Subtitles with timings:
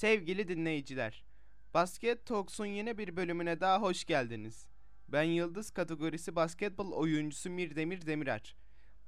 [0.00, 1.24] Sevgili dinleyiciler,
[1.74, 4.66] Basket Talks'un yeni bir bölümüne daha hoş geldiniz.
[5.08, 8.56] Ben Yıldız kategorisi basketbol oyuncusu Mirdemir Demirer.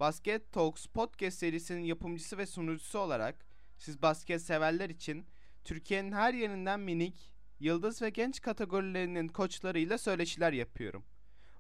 [0.01, 3.47] Basket Talks podcast serisinin yapımcısı ve sunucusu olarak
[3.79, 5.27] siz basket severler için
[5.65, 11.05] Türkiye'nin her yerinden minik, yıldız ve genç kategorilerinin koçlarıyla söyleşiler yapıyorum.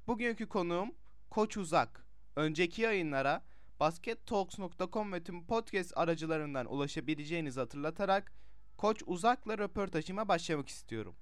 [0.06, 0.94] Bugünkü konuğum
[1.30, 2.06] Koç Uzak.
[2.36, 3.44] Önceki yayınlara
[3.80, 8.41] baskettalks.com ve tüm podcast aracılarından ulaşabileceğinizi hatırlatarak
[8.82, 11.16] Koç Uzak'la röportajıma başlamak istiyorum.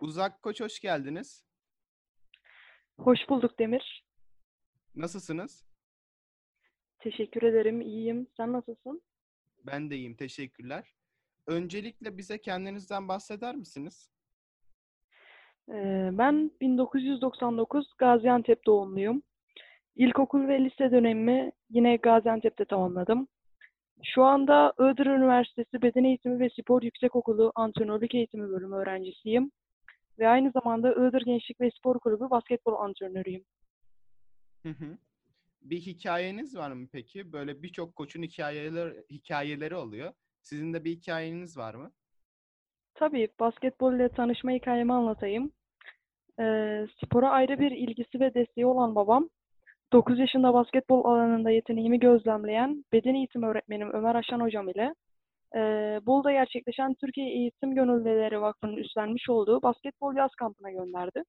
[0.00, 1.44] Uzak Koç hoş geldiniz.
[2.98, 4.04] Hoş bulduk Demir.
[4.94, 5.64] Nasılsınız?
[6.98, 7.80] Teşekkür ederim.
[7.80, 8.26] İyiyim.
[8.36, 9.02] Sen nasılsın?
[9.66, 10.16] Ben de iyiyim.
[10.16, 10.94] Teşekkürler.
[11.46, 14.10] Öncelikle bize kendinizden bahseder misiniz?
[15.68, 19.22] Ee, ben 1999 Gaziantep doğumluyum.
[19.96, 23.28] İlkokul ve lise dönemimi yine Gaziantep'te tamamladım.
[24.02, 29.50] Şu anda Iğdır Üniversitesi Beden Eğitimi ve Spor Yüksekokulu Antrenörlük Eğitimi bölümü öğrencisiyim.
[30.18, 33.44] Ve aynı zamanda Iğdır Gençlik ve Spor Kulübü basketbol antrenörüyüm.
[34.62, 34.98] Hı hı.
[35.62, 37.32] Bir hikayeniz var mı peki?
[37.32, 40.12] Böyle birçok koçun hikayeleri, hikayeleri oluyor.
[40.42, 41.92] Sizin de bir hikayeniz var mı?
[42.94, 45.52] Tabii basketbol ile tanışma hikayemi anlatayım.
[46.40, 49.28] Ee, spora ayrı bir ilgisi ve desteği olan babam
[49.92, 54.94] 9 yaşında basketbol alanında yeteneğimi gözlemleyen beden eğitimi öğretmenim Ömer Aşan hocam ile
[55.56, 55.60] e,
[56.06, 61.22] Bolu'da gerçekleşen Türkiye Eğitim Gönüllüleri Vakfı'nın üstlenmiş olduğu basketbol yaz kampına gönderdi.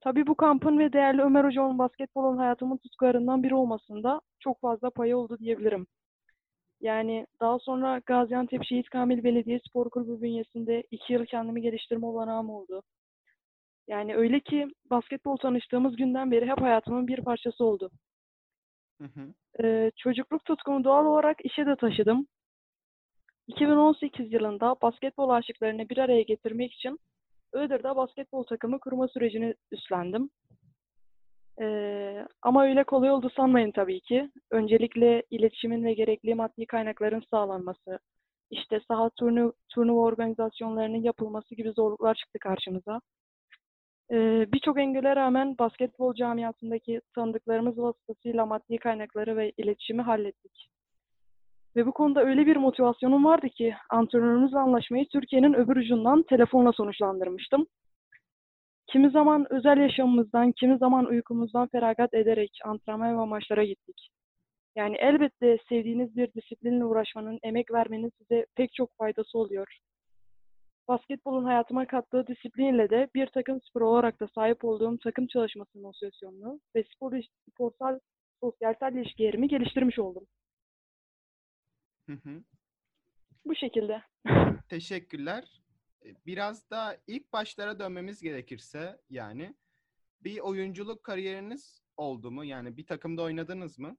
[0.00, 5.16] Tabii bu kampın ve değerli Ömer hocamın basketbolun hayatımın tutkularından biri olmasında çok fazla payı
[5.16, 5.86] oldu diyebilirim.
[6.80, 12.50] Yani daha sonra Gaziantep Şehit Kamil Belediye Spor Kulübü bünyesinde iki yıl kendimi geliştirme olanağım
[12.50, 12.82] oldu.
[13.90, 17.90] Yani öyle ki basketbol tanıştığımız günden beri hep hayatımın bir parçası oldu.
[19.00, 19.34] Hı hı.
[19.64, 22.26] Ee, çocukluk tutkumu doğal olarak işe de taşıdım.
[23.46, 26.98] 2018 yılında basketbol aşıklarını bir araya getirmek için
[27.54, 30.30] Iğdır'da basketbol takımı kurma sürecini üstlendim.
[31.60, 34.30] Ee, ama öyle kolay oldu sanmayın tabii ki.
[34.50, 37.98] Öncelikle iletişimin ve gerekli maddi kaynakların sağlanması,
[38.50, 43.00] işte saha turnu, turnuva organizasyonlarının yapılması gibi zorluklar çıktı karşımıza.
[44.12, 50.68] Ee, Birçok engele rağmen basketbol camiasındaki tanıdıklarımız vasıtasıyla maddi kaynakları ve iletişimi hallettik.
[51.76, 57.66] Ve bu konuda öyle bir motivasyonum vardı ki antrenörümüzle anlaşmayı Türkiye'nin öbür ucundan telefonla sonuçlandırmıştım.
[58.86, 64.08] Kimi zaman özel yaşamımızdan, kimi zaman uykumuzdan feragat ederek antrenman ve maçlara gittik.
[64.76, 69.78] Yani elbette sevdiğiniz bir disiplinle uğraşmanın, emek vermenin size pek çok faydası oluyor.
[70.90, 76.60] Basketbolun hayatıma kattığı disiplinle de bir takım spor olarak da sahip olduğum takım çalışması motivasyonunu
[76.76, 77.12] ve spor,
[77.50, 77.98] sporsal
[78.40, 80.26] sosyalsel ilişkilerimi geliştirmiş oldum.
[82.06, 82.42] Hı hı.
[83.46, 84.02] Bu şekilde.
[84.68, 85.62] Teşekkürler.
[86.04, 89.54] E, Biraz da ilk başlara dönmemiz gerekirse yani
[90.24, 92.44] bir oyunculuk kariyeriniz oldu mu?
[92.44, 93.96] Yani bir takımda oynadınız mı?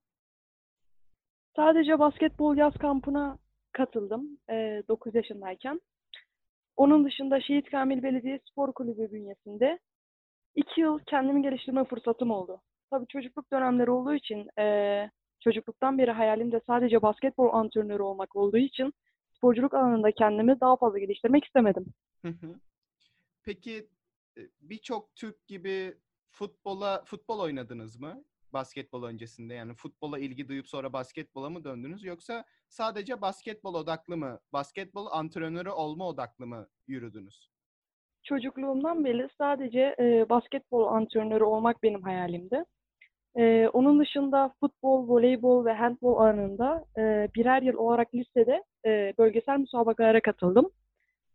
[1.56, 3.38] Sadece basketbol yaz kampına
[3.72, 5.82] katıldım e, 9 yaşındayken.
[6.78, 9.80] Onun dışında Şehit Kamil Belediye Spor Kulübü bünyesinde
[10.56, 12.62] 2 yıl kendimi geliştirme fırsatım oldu.
[12.90, 15.10] Tabii çocukluk dönemleri olduğu için e,
[15.40, 18.94] çocukluktan beri hayalim de sadece basketbol antrenörü olmak olduğu için
[19.38, 21.86] sporculuk alanında kendimi daha fazla geliştirmek istemedim.
[23.44, 23.88] Peki
[24.38, 25.98] e, birçok Türk gibi
[26.32, 28.24] futbola futbol oynadınız mı?
[28.54, 34.40] Basketbol öncesinde yani futbola ilgi duyup sonra basketbola mı döndünüz yoksa sadece basketbol odaklı mı?
[34.54, 37.50] Basketbol antrenörü olma odaklı mı yürüdünüz?
[38.24, 42.64] Çocukluğumdan beri sadece e, basketbol antrenörü olmak benim hayalimdi.
[43.36, 49.58] E, onun dışında futbol, voleybol ve handbol alanında e, birer yıl olarak listede e, bölgesel
[49.60, 50.70] müsabakalara katıldım.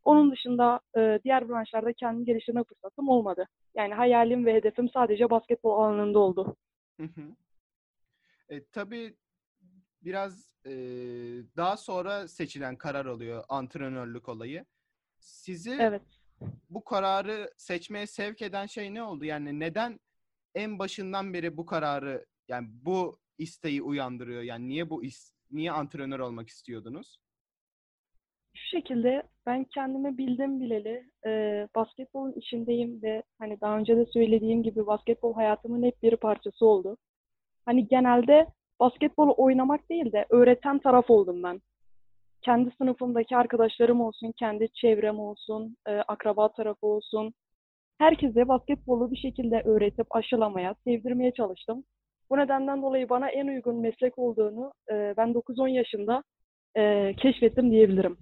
[0.05, 3.47] Onun dışında e, diğer branşlarda kendimi geliştirme fırsatım olmadı.
[3.75, 6.57] Yani hayalim ve hedefim sadece basketbol alanında oldu.
[6.97, 7.37] Hı hı.
[8.49, 9.17] E, tabii
[10.03, 10.73] biraz e,
[11.57, 14.65] daha sonra seçilen karar oluyor antrenörlük olayı.
[15.19, 16.03] Sizi Evet.
[16.71, 19.25] bu kararı seçmeye sevk eden şey ne oldu?
[19.25, 20.01] Yani neden
[20.55, 24.43] en başından beri bu kararı yani bu isteği uyandırıyor?
[24.43, 27.21] Yani niye bu is niye antrenör olmak istiyordunuz?
[28.67, 31.31] Şu şekilde ben kendimi bildim bileli e,
[31.75, 36.97] basketbolun içindeyim ve hani daha önce de söylediğim gibi basketbol hayatımın hep bir parçası oldu.
[37.67, 38.47] Hani genelde
[38.81, 41.61] basketbolu oynamak değil de öğreten taraf oldum ben.
[42.43, 47.35] Kendi sınıfımdaki arkadaşlarım olsun, kendi çevrem olsun, e, akraba tarafı olsun.
[47.99, 51.85] Herkese basketbolu bir şekilde öğretip aşılamaya, sevdirmeye çalıştım.
[52.31, 56.23] Bu nedenden dolayı bana en uygun meslek olduğunu e, ben 9-10 yaşında
[56.77, 58.19] e, keşfettim diyebilirim.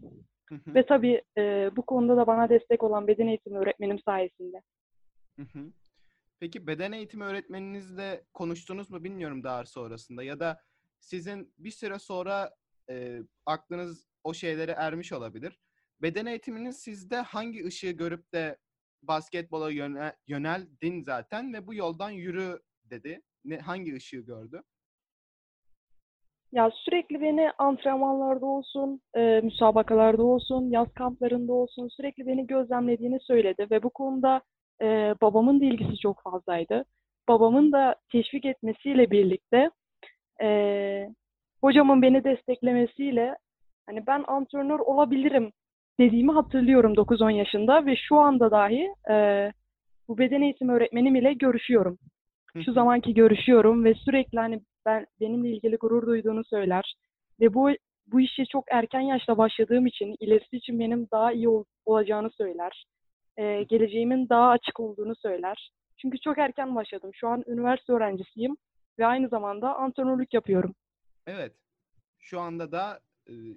[0.49, 0.75] Hı hı.
[0.75, 4.63] Ve tabii e, bu konuda da bana destek olan beden eğitimi öğretmenim sayesinde.
[5.37, 5.73] Hı hı.
[6.41, 10.63] Peki beden eğitimi öğretmeninizle konuştunuz mu bilmiyorum daha sonrasında ya da
[11.01, 12.55] sizin bir süre sonra
[12.91, 15.59] e, aklınız o şeylere ermiş olabilir.
[16.03, 18.59] Beden eğitiminiz sizde hangi ışığı görüp de
[19.03, 23.23] basketbola yöne, yöneldin zaten ve bu yoldan yürü dedi.
[23.45, 24.63] Ne hangi ışığı gördü?
[26.55, 33.67] Ya sürekli beni antrenmanlarda olsun, e, müsabakalarda olsun, yaz kamplarında olsun sürekli beni gözlemlediğini söyledi
[33.71, 34.41] ve bu konuda
[34.83, 36.85] e, babamın da ilgisi çok fazlaydı.
[37.29, 39.71] Babamın da teşvik etmesiyle birlikte
[40.43, 41.09] e,
[41.61, 43.37] hocamın beni desteklemesiyle
[43.87, 45.53] hani ben antrenör olabilirim
[46.01, 49.53] dediğimi hatırlıyorum 9-10 yaşında ve şu anda dahi e,
[50.09, 51.99] bu beden eğitimi öğretmenim ile görüşüyorum.
[52.65, 56.95] Şu zamanki görüşüyorum ve sürekli hani ben benimle ilgili gurur duyduğunu söyler
[57.41, 57.71] ve bu
[58.07, 62.85] bu işe çok erken yaşta başladığım için ilerisi için benim daha iyi ol, olacağını söyler.
[63.37, 65.71] Ee, geleceğimin daha açık olduğunu söyler.
[65.97, 67.11] Çünkü çok erken başladım.
[67.15, 68.57] Şu an üniversite öğrencisiyim
[68.99, 70.75] ve aynı zamanda antrenörlük yapıyorum.
[71.27, 71.53] Evet.
[72.19, 73.01] Şu anda da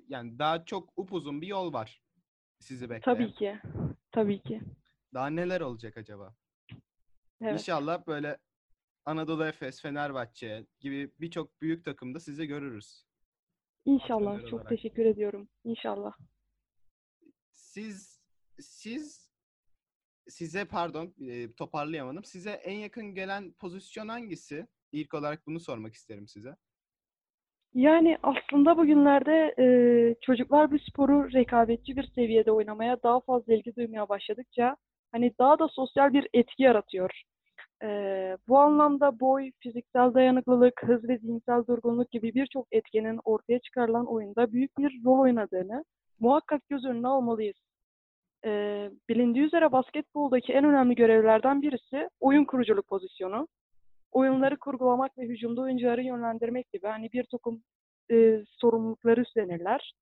[0.07, 2.01] yani daha çok upuzun bir yol var
[2.59, 3.18] sizi bekleyen.
[3.18, 3.59] Tabii ki.
[4.12, 4.62] Tabii ki.
[5.13, 6.33] Daha neler olacak acaba?
[7.41, 7.53] Evet.
[7.53, 8.38] İnşallah böyle
[9.07, 13.06] Anadolu Efes, Fenerbahçe gibi birçok büyük takımda sizi görürüz.
[13.86, 14.31] İnşallah.
[14.31, 14.69] Antrenör Çok olarak.
[14.69, 15.50] teşekkür ediyorum.
[15.63, 16.13] İnşallah.
[17.51, 18.21] Siz
[18.59, 19.31] siz
[20.27, 22.24] size pardon e, toparlayamadım.
[22.24, 24.68] Size en yakın gelen pozisyon hangisi?
[24.92, 26.56] İlk olarak bunu sormak isterim size.
[27.74, 29.65] Yani aslında bugünlerde e,
[30.21, 34.75] çocuklar bu sporu rekabetçi bir seviyede oynamaya daha fazla ilgi duymaya başladıkça
[35.12, 37.24] hani daha da sosyal bir etki yaratıyor.
[37.83, 37.88] E,
[38.47, 44.51] bu anlamda boy, fiziksel dayanıklılık, hız ve zihinsel durgunluk gibi birçok etkenin ortaya çıkarılan oyunda
[44.51, 45.85] büyük bir rol oynadığını
[46.19, 47.57] muhakkak göz önüne almalıyız.
[48.45, 48.51] E,
[49.09, 53.47] bilindiği üzere basketboldaki en önemli görevlerden birisi oyun kuruculuk pozisyonu
[54.12, 57.63] oyunları kurgulamak ve hücumda oyuncuları yönlendirmek gibi hani bir takım
[58.12, 59.94] e, sorumlulukları üstlenirler.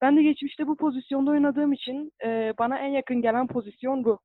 [0.00, 4.18] Ben de geçmişte bu pozisyonda oynadığım için e, bana en yakın gelen pozisyon bu.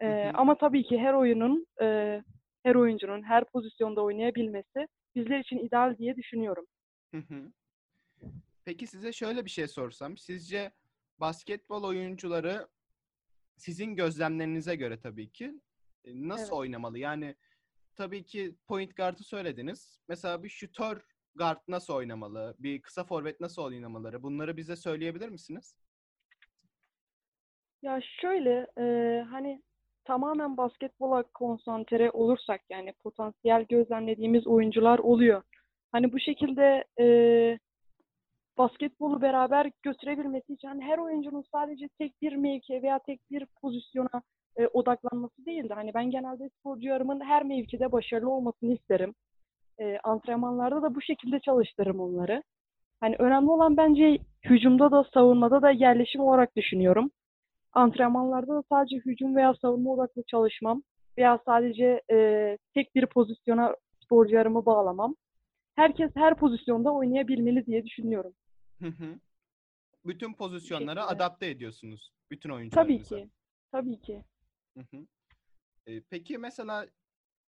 [0.00, 0.32] E, Hı hı.
[0.34, 2.22] ama tabii ki her oyunun, e,
[2.62, 6.66] her oyuncunun her pozisyonda oynayabilmesi bizler için ideal diye düşünüyorum.
[7.14, 7.52] Hı hı.
[8.64, 10.16] Peki size şöyle bir şey sorsam.
[10.16, 10.72] Sizce
[11.20, 12.68] basketbol oyuncuları
[13.56, 15.60] sizin gözlemlerinize göre tabii ki
[16.06, 16.58] nasıl Evet.
[16.58, 16.98] oynamalı?
[16.98, 17.34] Yani
[17.96, 20.00] tabii ki point guard'ı söylediniz.
[20.08, 21.02] Mesela bir şutör
[21.34, 22.54] guard nasıl oynamalı?
[22.58, 24.22] Bir kısa forvet nasıl oynamaları?
[24.22, 25.76] Bunları bize söyleyebilir misiniz?
[27.82, 28.84] Ya şöyle e,
[29.22, 29.62] hani
[30.04, 35.42] tamamen basketbola konsantre olursak yani potansiyel gözlemlediğimiz oyuncular oluyor.
[35.92, 37.06] Hani bu şekilde e,
[38.58, 44.22] basketbolu beraber götürebilmesi için her oyuncunun sadece tek bir mevkiye veya tek bir pozisyona
[44.56, 49.14] e, odaklanması değil de hani ben genelde sporcularımın her mevkide başarılı olmasını isterim.
[49.80, 52.42] E, antrenmanlarda da bu şekilde çalıştırırım onları.
[53.00, 57.10] Hani önemli olan bence hücumda da savunmada da yerleşim olarak düşünüyorum.
[57.74, 60.82] Antrenmanlarda da sadece hücum veya savunma odaklı çalışmam
[61.18, 65.16] veya sadece e, tek bir pozisyona sporcularımı bağlamam.
[65.76, 68.34] Herkes her pozisyonda oynayabilmeli diye düşünüyorum.
[68.82, 69.18] Hı hı.
[70.04, 71.14] Bütün pozisyonlara şekilde.
[71.16, 72.12] adapte ediyorsunuz.
[72.30, 73.16] Bütün Tabii oyuncularınıza.
[73.16, 73.30] ki.
[73.72, 74.24] Tabii ki.
[74.76, 75.06] Hı hı.
[75.86, 76.86] E, peki mesela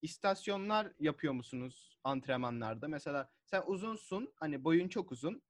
[0.02, 2.88] istasyonlar yapıyor musunuz antrenmanlarda?
[2.88, 5.42] Mesela sen uzunsun, hani boyun çok uzun.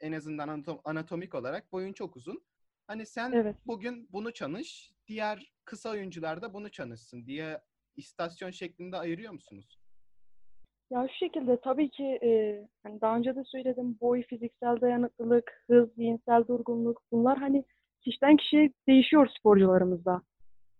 [0.00, 2.42] En azından anatom- anatomik olarak boyun çok uzun.
[2.86, 3.56] Hani sen Evet.
[3.66, 7.60] bugün bunu çalış, diğer kısa oyuncular da bunu çalışsın diye
[7.96, 9.78] istasyon şeklinde ayırıyor musunuz?
[10.90, 15.94] Ya şu şekilde tabii ki e, hani daha önce de söyledim boy, fiziksel dayanıklılık, hız,
[15.94, 17.64] zihinsel durgunluk bunlar hani
[18.00, 20.22] kişiden kişiye değişiyor sporcularımızda.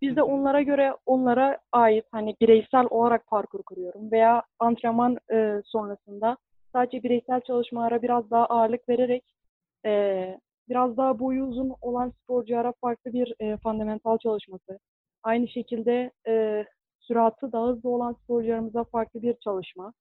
[0.03, 6.37] Biz de onlara göre onlara ait hani bireysel olarak parkur kuruyorum veya antrenman e, sonrasında
[6.73, 9.25] sadece bireysel çalışmalara biraz daha ağırlık vererek
[9.87, 9.91] e,
[10.73, 14.79] biraz daha boyu uzun olan sporculara farklı bir e, fundamental çalışması.
[15.23, 16.65] Aynı şekilde e,
[17.01, 19.93] süratı daha hızlı olan sporcularımıza farklı bir çalışma.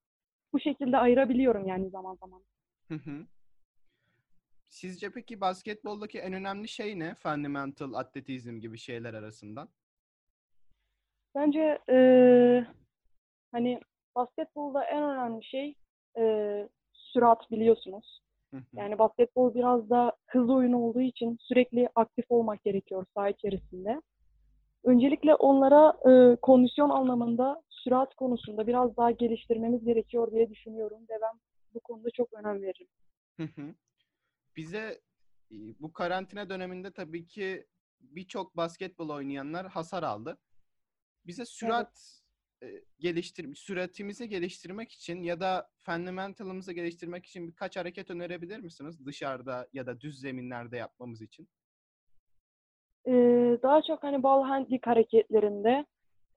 [0.53, 2.43] Bu şekilde ayırabiliyorum yani zaman zaman.
[2.87, 3.25] Hı hı.
[4.69, 7.15] Sizce peki basketboldaki en önemli şey ne?
[7.15, 9.69] Fundamental, atletizm gibi şeyler arasından.
[11.35, 11.97] Bence e,
[13.51, 13.79] hani
[14.15, 15.75] basketbolda en önemli şey
[16.17, 16.23] e,
[16.93, 18.20] sürat biliyorsunuz.
[18.73, 24.01] Yani basketbol biraz da hız oyunu olduğu için sürekli aktif olmak gerekiyor saha içerisinde.
[24.83, 31.39] Öncelikle onlara e, kondisyon anlamında sürat konusunda biraz daha geliştirmemiz gerekiyor diye düşünüyorum ve ben
[31.73, 32.87] bu konuda çok önem veririm.
[33.37, 33.75] Hı hı.
[34.55, 35.01] Bize
[35.51, 37.65] e, bu karantina döneminde tabii ki
[37.99, 40.37] birçok basketbol oynayanlar hasar aldı.
[41.25, 42.20] Bize sürat
[42.63, 42.67] e,
[42.99, 49.85] geliştir süratimizi geliştirmek için ya da fundamental'ımızı geliştirmek için birkaç hareket önerebilir misiniz dışarıda ya
[49.85, 51.47] da düz zeminlerde yapmamız için?
[53.07, 55.85] Ee, daha çok hani ball handling hareketlerinde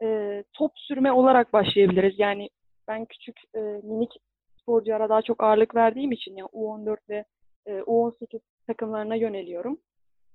[0.03, 2.15] e, top sürme olarak başlayabiliriz.
[2.19, 2.51] Yani
[2.89, 4.13] ben küçük e, minik
[4.61, 7.25] sporculara daha çok ağırlık verdiğim için yani U14 ve
[7.67, 9.81] e, U18 takımlarına yöneliyorum.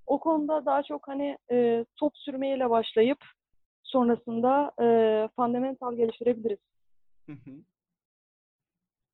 [0.05, 3.17] O konuda daha çok hani e, top sürmeyle başlayıp
[3.89, 4.85] sonrasında e,
[5.35, 6.59] fundamental geliştirebiliriz.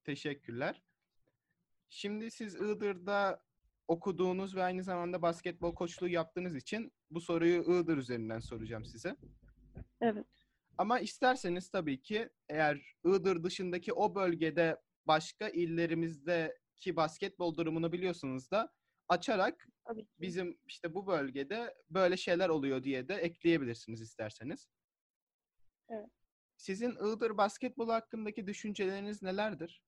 [0.03, 0.82] Teşekkürler.
[1.89, 3.44] Şimdi siz Iğdır'da
[3.88, 9.15] okuduğunuz ve aynı zamanda basketbol koçluğu yaptığınız için bu soruyu Iğdır üzerinden soracağım size.
[10.01, 10.25] Evet.
[10.77, 14.77] Ama isterseniz tabii ki eğer Iğdır dışındaki o bölgede
[15.08, 18.72] başka illerimizdeki basketbol durumunu biliyorsunuz da
[19.08, 20.12] açarak Tabii ki.
[20.22, 24.68] bizim işte bu bölgede böyle şeyler oluyor diye de ekleyebilirsiniz isterseniz.
[25.89, 26.10] Evet.
[26.58, 29.82] Sizin Iğdır basketbol hakkındaki düşünceleriniz nelerdir?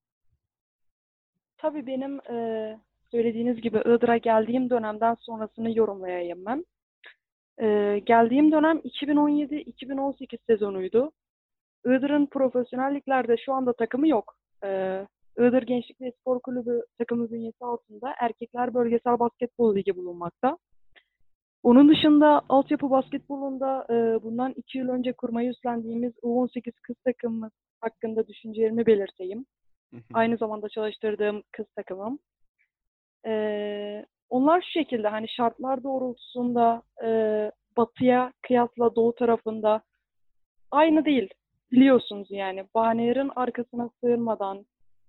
[1.57, 2.79] Tabii benim e,
[3.11, 6.65] söylediğiniz gibi Iğdır'a geldiğim dönemden sonrasını yorumlayayım ben.
[7.61, 11.11] E, geldiğim dönem 2017-2018 sezonuydu.
[11.85, 14.37] Iğdır'ın profesyonel liglerde şu anda takımı yok.
[14.63, 14.67] E,
[15.37, 20.57] Iğdır Gençlik ve Spor Kulübü takımı bünyesi altında Erkekler Bölgesel Basketbol Ligi bulunmakta.
[21.63, 27.51] Onun dışında altyapı basketbolunda e, bundan iki yıl önce kurmayı üstlendiğimiz U18 kız takımımız
[27.81, 29.45] hakkında düşüncelerimi belirteyim.
[30.13, 32.19] Aynı zamanda çalıştırdığım kız takımım.
[33.25, 37.09] Ee, onlar şu şekilde hani şartlar doğrultusunda e,
[37.77, 39.81] batıya kıyasla doğu tarafında
[40.71, 41.29] aynı değil.
[41.71, 44.65] Biliyorsunuz yani bahanelerin arkasına sığınmadan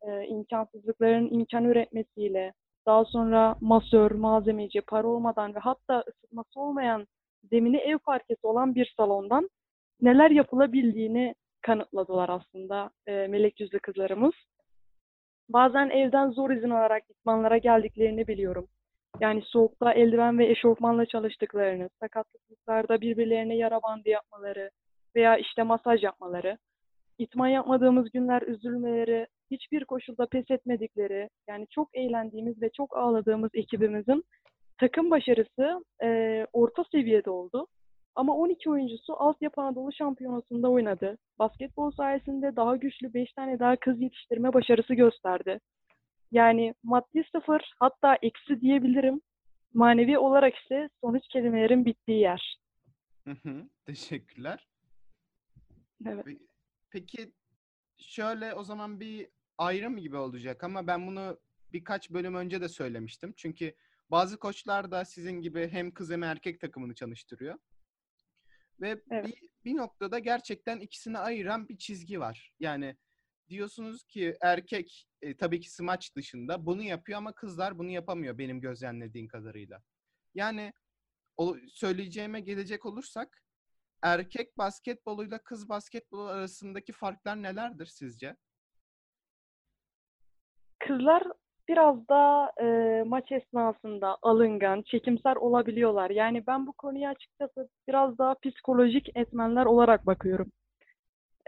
[0.09, 2.53] e, imkansızlıkların imkan üretmesiyle
[2.87, 7.07] daha sonra masör, malzemeci, para olmadan ve hatta ısıtması olmayan
[7.51, 9.49] zemini ev parkesi olan bir salondan
[10.01, 14.33] neler yapılabildiğini kanıtladılar aslında e, melek yüzlü kızlarımız.
[15.49, 18.69] Bazen evden zor izin alarak idmanlara geldiklerini biliyorum.
[19.21, 24.71] Yani soğukta eldiven ve eşofmanla çalıştıklarını, sakatlıklarda birbirlerine yara bandı yapmaları
[25.17, 26.59] veya işte masaj yapmaları,
[27.19, 34.25] itman yapmadığımız günler üzülmeleri, hiçbir koşulda pes etmedikleri, yani çok eğlendiğimiz ve çok ağladığımız ekibimizin
[34.79, 37.67] takım başarısı e, orta seviyede oldu.
[38.15, 41.19] Ama 12 oyuncusu Altyapı Anadolu Şampiyonası'nda oynadı.
[41.39, 45.61] Basketbol sayesinde daha güçlü 5 tane daha kız yetiştirme başarısı gösterdi.
[46.33, 49.21] Yani maddi sıfır hatta eksi diyebilirim.
[49.75, 52.59] Manevi olarak ise sonuç kelimelerin bittiği yer.
[53.87, 54.69] Teşekkürler.
[56.07, 56.27] Evet.
[56.91, 57.33] Peki
[57.97, 59.29] şöyle o zaman bir
[59.59, 61.41] ayrım gibi olacak ama ben bunu
[61.73, 63.35] birkaç bölüm önce de söylemiştim.
[63.37, 63.75] Çünkü
[64.11, 67.59] bazı koçlar da sizin gibi hem kız hem erkek takımını çalıştırıyor.
[68.81, 69.27] Ve Evet.
[69.27, 72.55] bir, bir noktada gerçekten ikisini ayıran bir çizgi var.
[72.61, 72.97] Yani
[73.49, 78.61] diyorsunuz ki erkek e, tabii ki smaç dışında bunu yapıyor ama kızlar bunu yapamıyor benim
[78.61, 79.83] gözlemlediğim kadarıyla.
[80.35, 80.73] Yani
[81.37, 83.43] o söyleyeceğime gelecek olursak
[84.03, 88.37] erkek basketboluyla kız basketbolu arasındaki farklar nelerdir sizce?
[90.89, 91.23] Kızlar
[91.69, 96.11] biraz daha e, maç esnasında alıngan, çekimser olabiliyorlar.
[96.11, 100.53] Yani ben bu konuya açıkçası biraz daha psikolojik etmenler olarak bakıyorum.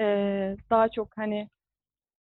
[0.01, 0.05] E,
[0.71, 1.49] daha çok hani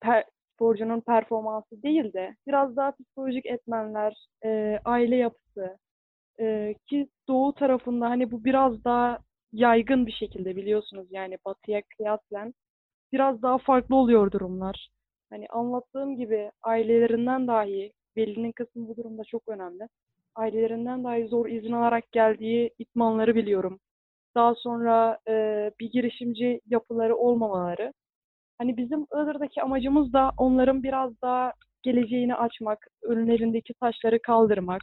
[0.01, 5.77] per, sporcunun performansı değil de biraz daha psikolojik etmenler, e, aile yapısı
[6.39, 9.19] e, ki doğu tarafında hani bu biraz daha
[9.53, 12.53] yaygın bir şekilde biliyorsunuz yani batıya kıyaslen
[13.13, 14.89] biraz daha farklı oluyor durumlar.
[15.31, 19.87] Hani anlattığım gibi ailelerinden dahi, velinin kısmı bu durumda çok önemli.
[20.35, 23.79] Ailelerinden dahi zor izin alarak geldiği itmanları biliyorum.
[24.35, 25.33] Daha sonra e,
[25.79, 27.93] bir girişimci yapıları olmamaları.
[28.57, 34.81] Hani bizim Iğdır'daki amacımız da onların biraz daha geleceğini açmak, önlerindeki taşları kaldırmak,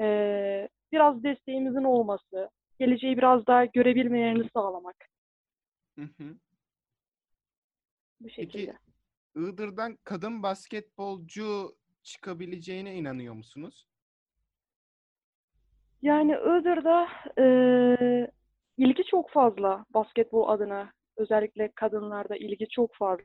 [0.00, 4.96] e, biraz desteğimizin olması, geleceği biraz daha görebilmelerini sağlamak.
[5.98, 6.34] Hı hı.
[8.20, 8.72] Bu şekilde.
[9.40, 13.86] Iğdır'dan kadın basketbolcu çıkabileceğine inanıyor musunuz?
[16.02, 18.30] Yani Iğdır'da eee
[18.76, 20.92] ilgi çok fazla basketbol adına.
[21.16, 23.24] Özellikle kadınlarda ilgi çok fazla.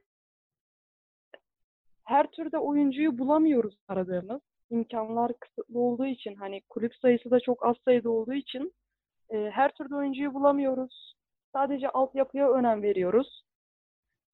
[2.03, 4.41] Her türde oyuncuyu bulamıyoruz aradığımız.
[4.69, 8.73] İmkanlar kısıtlı olduğu için hani kulüp sayısı da çok az sayıda olduğu için
[9.31, 11.15] eee, her türde oyuncuyu bulamıyoruz.
[11.53, 13.43] Sadece altyapıya önem veriyoruz.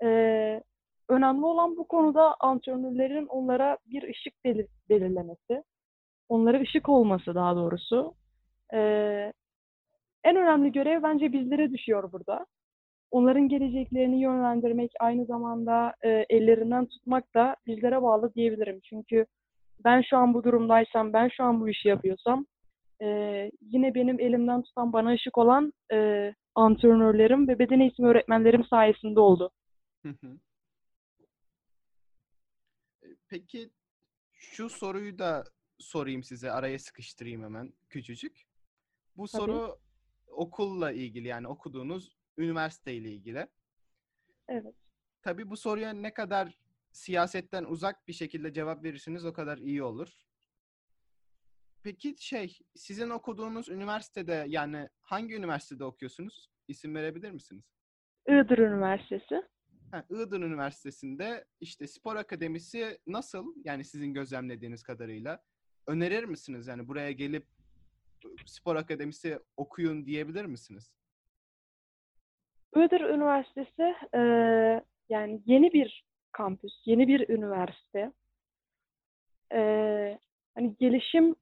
[0.02, 0.64] Eee,
[1.12, 5.64] önemli olan bu konuda antrenörlerin onlara bir ışık belir- belirlemesi.
[6.30, 8.14] onlara ışık olması daha doğrusu.
[8.74, 8.80] E,
[10.24, 12.46] en önemli görev bence bizlere düşüyor burada.
[13.12, 18.80] Onların geleceklerini yönlendirmek, aynı zamanda e, ellerinden tutmak da bizlere bağlı diyebilirim.
[18.84, 19.26] Çünkü
[19.86, 22.46] ben şu an bu durumdaysam, ben şu an bu işi yapıyorsam,
[23.02, 23.08] e,
[23.62, 29.52] yine benim elimden tutan, bana ışık olan e, antrenörlerim ve beden eğitimi öğretmenlerim sayesinde oldu.
[30.06, 30.28] Hı hı.
[33.32, 33.70] Peki
[34.34, 35.44] şu soruyu da
[35.80, 38.48] sorayım size, araya sıkıştırayım hemen küçücük.
[39.18, 39.42] Bu Tabii.
[39.42, 39.80] soru
[40.28, 43.48] okulla ilgili yani okuduğunuz üniversite ile ilgili.
[44.48, 44.76] Evet.
[45.22, 46.60] Tabii bu soruya ne kadar
[46.92, 50.10] siyasetten uzak bir şekilde cevap verirsiniz o kadar iyi olur.
[51.84, 56.50] Peki şey, sizin okuduğunuz üniversitede yani hangi üniversitede okuyorsunuz?
[56.68, 57.66] İsim verebilir misiniz?
[58.28, 59.42] Iğdır Üniversitesi.
[59.92, 63.54] Ha, Iğdır Üniversitesi'nde işte spor akademisi nasıl?
[63.66, 65.40] Yani sizin gözlemlediğiniz kadarıyla.
[65.88, 66.68] Önerir misiniz?
[66.68, 67.46] Yani buraya gelip
[68.46, 70.92] spor akademisi okuyun diyebilir misiniz?
[72.76, 74.22] Iğdır Üniversitesi e,
[75.10, 78.12] yani yeni bir kampüs, yeni bir üniversite.
[79.54, 79.60] E,
[80.56, 81.36] hani gelişim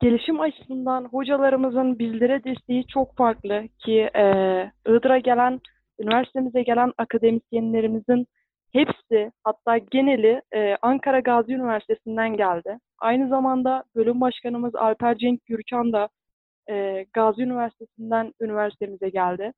[0.00, 4.22] gelişim açısından hocalarımızın bizlere desteği çok farklı ki e,
[4.86, 5.60] Iğdır'a gelen,
[6.00, 8.26] üniversitemize gelen akademisyenlerimizin
[8.72, 12.78] hepsi hatta geneli e, Ankara Gazi Üniversitesi'nden geldi.
[12.98, 16.08] Aynı zamanda bölüm başkanımız Alper Cenk Gürkan da
[16.70, 19.52] e, Gazi Üniversitesi'nden üniversitemize geldi.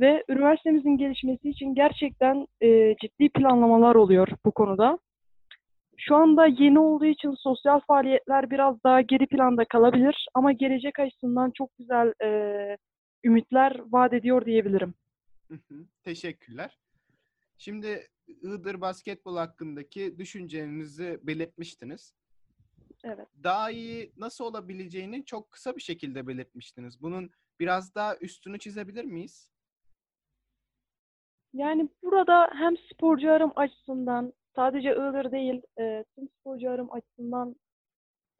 [0.00, 4.98] Ve üniversitemizin gelişmesi için gerçekten e, ciddi planlamalar oluyor bu konuda.
[5.96, 11.50] Şu anda yeni olduğu için sosyal faaliyetler biraz daha geri planda kalabilir ama gelecek açısından
[11.50, 12.76] çok güzel e,
[13.24, 14.94] ümitler vaat ediyor diyebilirim.
[16.04, 16.78] Teşekkürler.
[17.58, 22.14] Şimdi Iğdır basketbol hakkındaki düşüncelerinizi belirtmiştiniz.
[23.04, 23.28] Evet.
[23.42, 27.02] Daha iyi nasıl olabileceğini çok kısa bir şekilde belirtmiştiniz.
[27.02, 27.30] Bunun
[27.60, 29.50] biraz daha üstünü çizebilir miyiz?
[31.52, 37.56] Yani burada hem sporcularım açısından sadece Iğdır değil e, tüm sporcularım açısından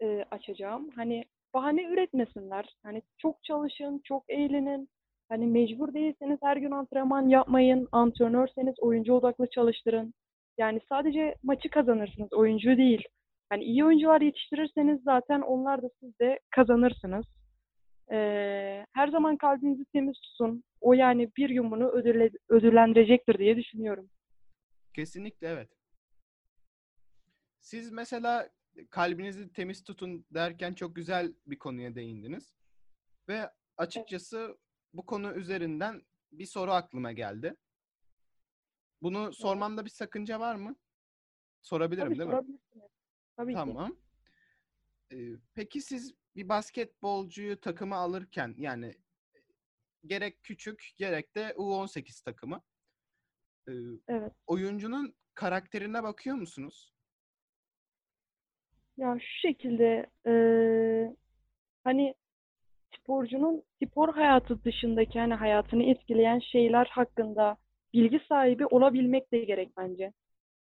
[0.03, 0.91] e, açacağım.
[0.91, 2.77] Hani bahane üretmesinler.
[2.83, 4.89] Hani çok çalışın, çok eğlenin.
[5.29, 7.89] Hani mecbur değilseniz her gün antrenman yapmayın.
[7.93, 10.15] Antrenörseniz oyuncu odaklı çalıştırın.
[10.59, 13.03] Yani sadece maçı kazanırsınız, oyuncu değil.
[13.51, 17.27] Hani iyi oyuncular yetiştirirseniz zaten onlar da siz de kazanırsınız.
[18.13, 20.65] Ee, her zaman kalbinizi temiz tutun.
[20.81, 24.11] O yani bir gün bunu ödülle, ödüllendirecektir diye düşünüyorum.
[24.95, 25.71] Kesinlikle evet.
[27.61, 28.49] Siz mesela
[28.91, 32.55] kalbinizi temiz tutun derken çok güzel bir konuya değindiniz.
[33.29, 33.41] Ve
[33.77, 34.59] açıkçası
[34.93, 37.57] bu konu üzerinden bir soru aklıma geldi.
[39.03, 40.77] Bunu sormamda bir sakınca var mı?
[41.63, 42.59] Sorabilirim Tabii değil mi?
[43.37, 43.57] Tabii ki.
[43.57, 43.97] Tamam.
[45.13, 45.17] Ee,
[45.55, 48.95] peki siz bir basketbolcuyu takıma alırken yani
[50.07, 52.63] gerek küçük gerek de U18 takımı
[53.69, 53.73] e,
[54.09, 54.33] Evet.
[54.47, 56.95] oyuncunun karakterine bakıyor musunuz?
[58.97, 61.17] Ya şu şekilde eee,
[61.85, 62.15] hani
[62.97, 67.57] sporcunun spor hayatı dışındaki hani hayatını etkileyen şeyler hakkında
[67.93, 70.13] bilgi sahibi olabilmek de gerek bence.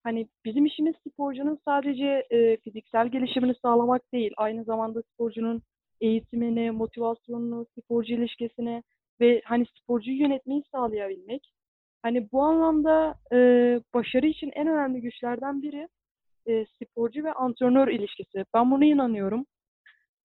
[0.03, 5.61] Hani bizim işimiz sporcunun sadece e, fiziksel gelişimini sağlamak değil, aynı zamanda sporcunun
[6.01, 8.83] eğitimini, motivasyonunu, sporcu ilişkisini
[9.21, 11.53] ve hani sporcuyu yönetmeyi sağlayabilmek.
[12.01, 13.37] Hani bu anlamda e,
[13.93, 15.87] başarı için en önemli güçlerden biri
[16.47, 18.45] e, sporcu ve antrenör ilişkisi.
[18.53, 19.45] Ben buna inanıyorum.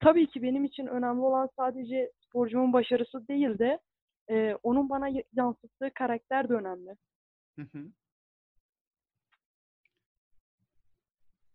[0.00, 3.78] Tabii ki benim için önemli olan sadece sporcumun başarısı değil de
[4.30, 6.96] e, onun bana yansıttığı karakter de önemli.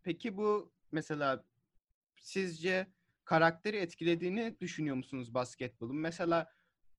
[0.03, 1.43] Peki bu mesela
[2.19, 2.87] sizce
[3.25, 5.97] karakteri etkilediğini düşünüyor musunuz basketbolun?
[5.97, 6.51] Mesela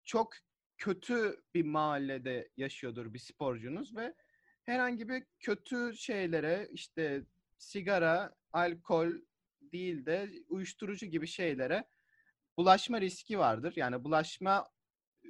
[0.05, 0.33] çok
[0.79, 4.15] kötü bir mahallede yaşıyordur bir sporcunuz ve
[4.63, 7.25] herhangi bir kötü şeylere işte
[7.59, 9.13] sigara, alkol
[9.75, 11.89] değil de uyuşturucu gibi şeylere
[12.57, 13.73] bulaşma riski vardır.
[13.77, 14.69] Yani bulaşma
[15.25, 15.29] e,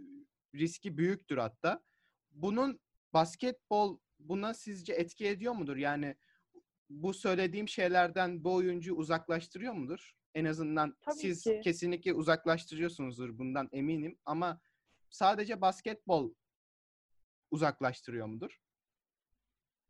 [0.54, 1.82] riski büyüktür hatta.
[2.30, 2.80] Bunun
[3.12, 5.76] basketbol buna sizce etki ediyor mudur?
[5.76, 6.16] Yani
[6.90, 10.12] bu söylediğim şeylerden bu oyuncuyu uzaklaştırıyor mudur?
[10.34, 11.60] En azından Tabii siz ki.
[11.64, 14.60] kesinlikle uzaklaştırıyorsunuzdur bundan eminim ama
[15.10, 16.34] sadece basketbol
[17.50, 18.60] uzaklaştırıyor mudur?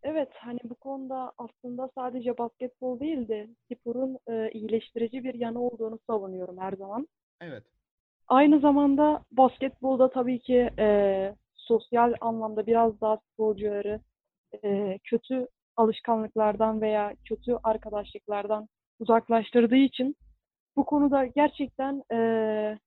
[0.05, 5.99] Evet, hani bu konuda aslında sadece basketbol değil de sporun e, iyileştirici bir yanı olduğunu
[6.07, 7.09] savunuyorum her zaman.
[7.41, 7.65] Evet.
[8.29, 14.01] Aynı zamanda basketbolda tabii ki e, sosyal anlamda biraz daha sporcuları
[14.65, 18.69] e, kötü alışkanlıklardan veya kötü arkadaşlıklardan
[19.01, 20.17] uzaklaştırdığı için
[20.77, 22.79] bu konuda gerçekten eee,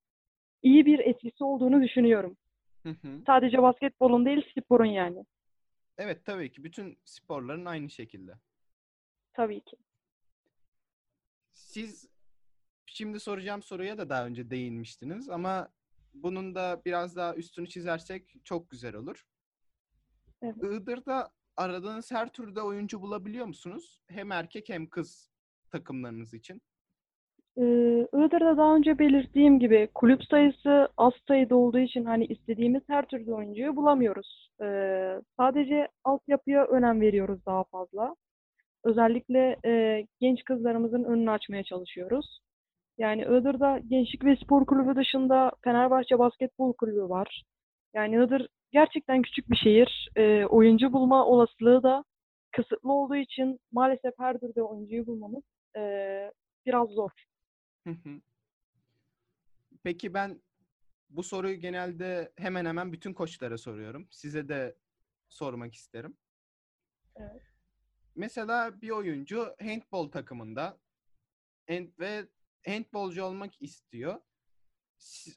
[0.64, 2.38] iyi bir etkisi olduğunu düşünüyorum.
[2.84, 3.08] Hı hı.
[3.26, 5.24] Sadece basketbolun değil, sporun yani.
[5.98, 8.34] Evet tabii ki bütün sporların aynı şekilde.
[9.34, 9.78] Tabii ki.
[11.52, 12.08] Siz
[12.86, 15.70] şimdi soracağım soruya da daha önce değinmiştiniz ama
[16.14, 19.28] bunun da biraz daha üstünü çizersek çok güzel olur.
[20.42, 20.58] Evet.
[20.58, 24.02] Iğdır'da aradığınız her türde oyuncu bulabiliyor musunuz?
[24.08, 25.30] Hem erkek hem kız
[25.70, 26.62] takımlarınız için.
[27.58, 33.06] Ee, Iğdır'da daha önce belirttiğim gibi kulüp sayısı az sayıda olduğu için hani istediğimiz her
[33.06, 34.50] türlü oyuncuyu bulamıyoruz.
[34.62, 38.16] Ee, sadece altyapıya önem veriyoruz daha fazla.
[38.84, 42.40] Özellikle e, genç kızlarımızın önünü açmaya çalışıyoruz.
[42.98, 47.44] Yani Iğdır'da Gençlik ve Spor Kulübü dışında Fenerbahçe Basketbol Kulübü var.
[47.94, 50.10] Yani Iğdır gerçekten küçük bir şehir.
[50.16, 52.04] Ee, oyuncu bulma olasılığı da
[52.52, 55.44] kısıtlı olduğu için maalesef her türlü oyuncuyu bulmamız
[55.78, 55.82] e,
[56.66, 57.12] biraz zor.
[57.88, 58.22] Hı hı.
[59.84, 60.42] Peki ben
[61.10, 64.08] bu soruyu genelde hemen hemen bütün koçlara soruyorum.
[64.12, 64.78] Size de
[65.30, 66.18] sormak isterim.
[67.16, 67.42] Evet.
[68.16, 70.80] Mesela bir oyuncu handbol takımında
[71.68, 72.28] hand ve
[72.66, 74.22] handbolcu olmak istiyor.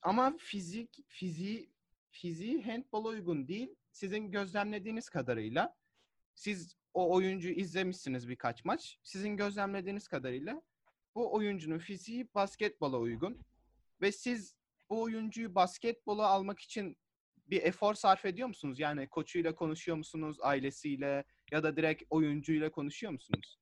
[0.03, 1.73] Ama fizik fiziği
[2.11, 3.75] fiziği handbola uygun değil.
[3.93, 5.77] Sizin gözlemlediğiniz kadarıyla
[6.35, 8.99] siz o oyuncuyu izlemişsiniz birkaç maç.
[9.03, 10.63] Sizin gözlemlediğiniz kadarıyla
[11.15, 13.39] bu oyuncunun fiziği basketbola uygun
[14.01, 14.57] ve siz
[14.91, 16.97] bu oyuncuyu basketbola almak için
[17.51, 18.81] bir efor sarf ediyor musunuz?
[18.81, 23.59] Yani koçuyla konuşuyor musunuz, ailesiyle ya da direkt oyuncuyla konuşuyor musunuz?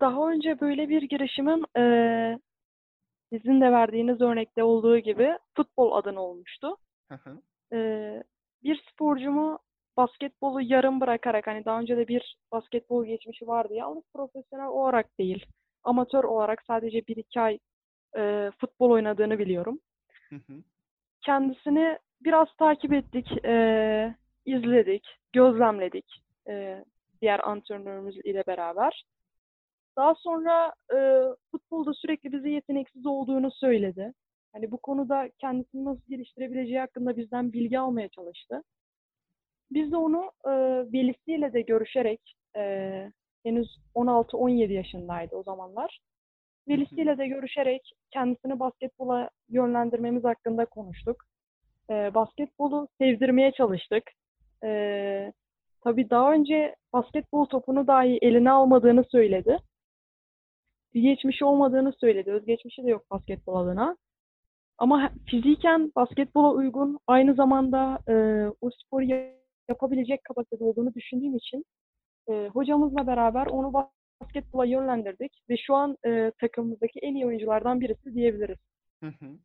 [0.00, 2.38] Daha önce böyle bir girişimin eee
[3.32, 6.76] sizin de verdiğiniz örnekte olduğu gibi futbol adına olmuştu.
[7.08, 7.42] Hı hı.
[7.72, 8.22] Eee,
[8.62, 9.58] bir sporcumu
[9.96, 15.46] basketbolu yarım bırakarak hani daha önce de bir basketbol geçmişi vardı yalnız profesyonel olarak değil
[15.88, 17.58] amatör olarak sadece bir iki ay
[18.16, 19.80] eee, futbol oynadığını biliyorum.
[20.28, 20.62] Hı hı.
[21.20, 24.14] Kendisini biraz takip ettik, eee,
[24.46, 26.84] izledik, gözlemledik eee,
[27.22, 29.04] diğer antrenörümüz ile beraber.
[29.96, 34.12] Daha sonra e, futbolda sürekli bize yeteneksiz olduğunu söyledi.
[34.52, 38.62] Hani bu konuda kendisini nasıl geliştirebileceği hakkında bizden bilgi almaya çalıştı.
[39.70, 40.50] Biz de onu e,
[40.92, 46.00] velisiyle de görüşerek e, henüz 16-17 yaşındaydı o zamanlar.
[46.68, 51.24] Velisiyle de görüşerek kendisini basketbola yönlendirmemiz hakkında konuştuk.
[51.90, 54.02] E, basketbolu sevdirmeye çalıştık.
[54.64, 55.32] E,
[55.84, 59.58] tabii daha önce basketbol topunu dahi eline almadığını söyledi
[60.94, 62.32] bir geçmişi olmadığını söyledi.
[62.32, 63.96] Özgeçmişi de yok basketbol adına.
[64.78, 68.14] Ama fiziken basketbola uygun, aynı zamanda e,
[68.60, 69.34] o sporu ya-
[69.68, 71.64] yapabilecek kapasitede olduğunu düşündüğüm için
[72.28, 77.80] e, hocamızla beraber onu bas- basketbola yönlendirdik ve şu an e, takımımızdaki en iyi oyunculardan
[77.80, 78.58] birisi diyebiliriz.
[79.02, 79.38] Hı hı.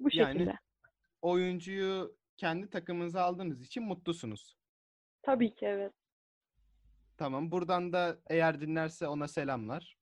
[0.00, 0.58] Bu Yani- şekilde.
[1.22, 4.56] Oyuncuyu kendi takımınıza aldığınız için mutlusunuz.
[5.22, 5.92] Tabii ki evet.
[7.16, 7.50] Tamam.
[7.50, 9.96] Buradan da eğer dinlerse ona selamlar.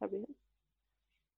[0.00, 0.26] Tabii.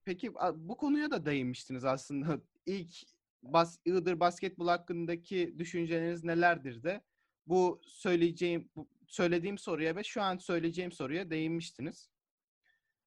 [0.05, 2.41] Peki bu konuya da değinmiştiniz aslında.
[2.67, 2.95] İlk
[3.43, 7.01] bas, Iğdır basketbol hakkındaki düşünceleriniz nelerdir de
[7.49, 12.11] bu söyleyeceğim bu söylediğim soruya ve şu an söyleyeceğim soruya değinmiştiniz.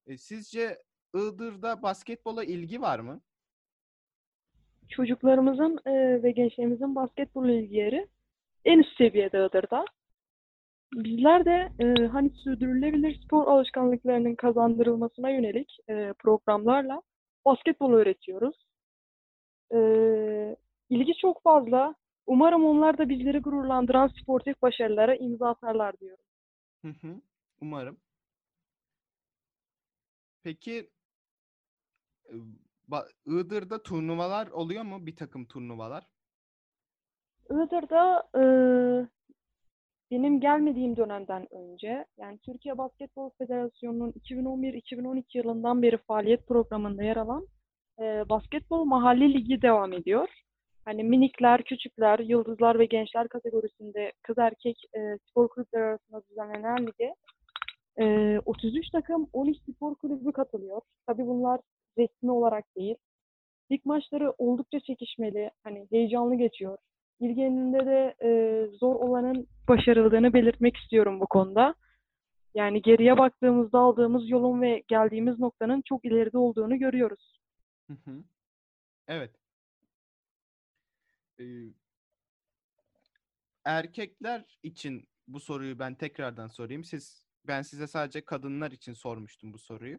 [0.06, 0.78] E, sizce
[1.14, 3.20] Iğdır'da basketbola ilgi var mı?
[4.88, 8.08] Çocuklarımızın e, ve gençlerimizin basketbol ilgileri
[8.64, 9.84] en üst seviyede Iğdır'da.
[10.94, 17.02] Bizler de e, hani sürdürülebilir spor alışkanlıklarının kazandırılmasına yönelik e, programlarla
[17.44, 18.66] basketbol öğretiyoruz.
[19.74, 19.78] E,
[20.90, 21.94] ilgi çok fazla.
[22.26, 26.24] Umarım onlar da bizleri gururlandıran sportif başarılara imza atarlar diyorum.
[26.84, 27.20] Hı hı.
[27.60, 27.96] Umarım.
[30.42, 30.90] Peki
[32.28, 32.34] e,
[33.26, 35.06] Iğdır'da turnuvalar oluyor mu?
[35.06, 36.04] Bir takım turnuvalar.
[37.50, 38.42] Iğdır'da e,
[40.10, 47.46] benim gelmediğim dönemden önce yani Türkiye Basketbol Federasyonu'nun 2011-2012 yılından beri faaliyet programında yer alan
[47.98, 50.28] e, Basketbol Mahalli Ligi devam ediyor.
[50.84, 57.14] Hani minikler, küçükler, yıldızlar ve gençler kategorisinde kız erkek e, spor kulüpleri arasında düzenlenen lige
[58.00, 60.80] e, 33 takım 13 spor kulübü katılıyor.
[61.06, 61.60] Tabii bunlar
[61.98, 62.96] resmi olarak değil.
[63.72, 66.78] Lig maçları oldukça çekişmeli, hani heyecanlı geçiyor.
[67.20, 68.30] İlgileninde de e,
[68.76, 71.74] zor olanın başarıldığını belirtmek istiyorum bu konuda.
[72.54, 77.40] Yani geriye baktığımızda aldığımız yolun ve geldiğimiz noktanın çok ileride olduğunu görüyoruz.
[77.86, 78.24] Hı hı.
[79.08, 79.30] Evet.
[81.40, 81.44] Ee,
[83.64, 86.84] erkekler için bu soruyu ben tekrardan sorayım.
[86.84, 89.98] Siz ben size sadece kadınlar için sormuştum bu soruyu.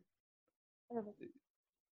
[0.92, 1.16] Evet.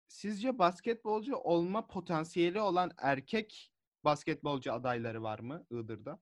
[0.08, 3.72] Sizce basketbolcu olma potansiyeli olan erkek
[4.04, 6.18] basketbolcu adayları var mı Iğdır'da?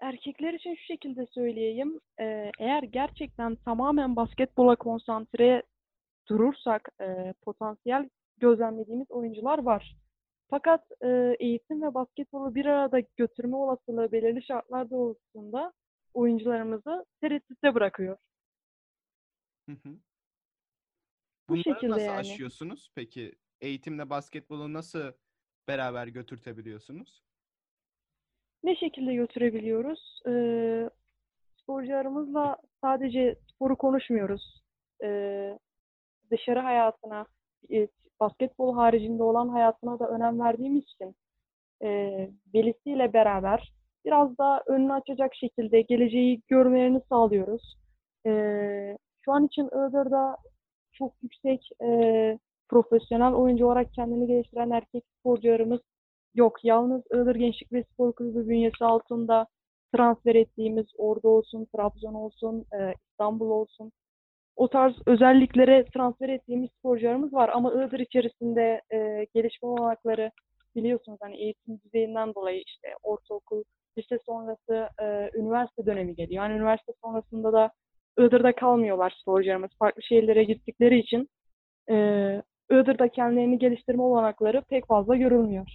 [0.00, 2.00] Erkekler için şu şekilde söyleyeyim.
[2.20, 5.62] Ee, eğer gerçekten tamamen basketbola konsantre
[6.28, 9.96] durursak e, potansiyel gözlemlediğimiz oyuncular var.
[10.50, 15.72] Fakat e, eğitim ve basketbolu bir arada götürme olasılığı belirli şartlar doğrultusunda
[16.14, 18.16] oyuncularımızı tereddütte bırakıyor.
[19.68, 19.98] Hı hı.
[21.48, 22.18] Bu Bunları şekilde nasıl yani.
[22.18, 22.90] aşıyorsunuz?
[22.94, 25.12] Peki eğitimle basketbolu nasıl
[25.68, 27.24] beraber götürtebiliyorsunuz?
[28.62, 30.20] Ne şekilde götürebiliyoruz?
[30.26, 30.90] Ee,
[31.62, 34.62] sporcularımızla sadece sporu konuşmuyoruz.
[35.02, 35.58] Ee,
[36.30, 37.26] dışarı hayatına,
[38.24, 41.14] basketbol haricinde olan hayatına da önem verdiğimiz için
[41.82, 41.88] e,
[42.54, 43.72] velisiyle beraber
[44.04, 47.76] biraz daha önünü açacak şekilde geleceği görmelerini sağlıyoruz.
[48.26, 50.36] Ee, şu an için Iğdır'da
[50.92, 55.80] çok yüksek e, profesyonel oyuncu olarak kendini geliştiren erkek sporcularımız
[56.34, 56.64] yok.
[56.64, 59.46] Yalnız Iğdır Gençlik ve Spor Kulübü bünyesi altında
[59.94, 63.92] transfer ettiğimiz Ordu olsun, Trabzon olsun, e, İstanbul olsun
[64.56, 67.50] o tarz özelliklere transfer ettiğimiz sporcularımız var.
[67.54, 70.30] Ama Iğdır içerisinde e, gelişme olanakları
[70.76, 73.62] biliyorsunuz hani eğitim düzeyinden dolayı işte ortaokul,
[73.98, 76.44] lise sonrası e, üniversite dönemi geliyor.
[76.44, 77.70] Yani üniversite sonrasında da
[78.18, 79.70] Iğdır'da kalmıyorlar sporcularımız.
[79.78, 81.28] Farklı şehirlere gittikleri için
[81.90, 81.94] e,
[82.70, 85.66] Iğdır'da kendilerini geliştirme olanakları pek fazla görülmüyor.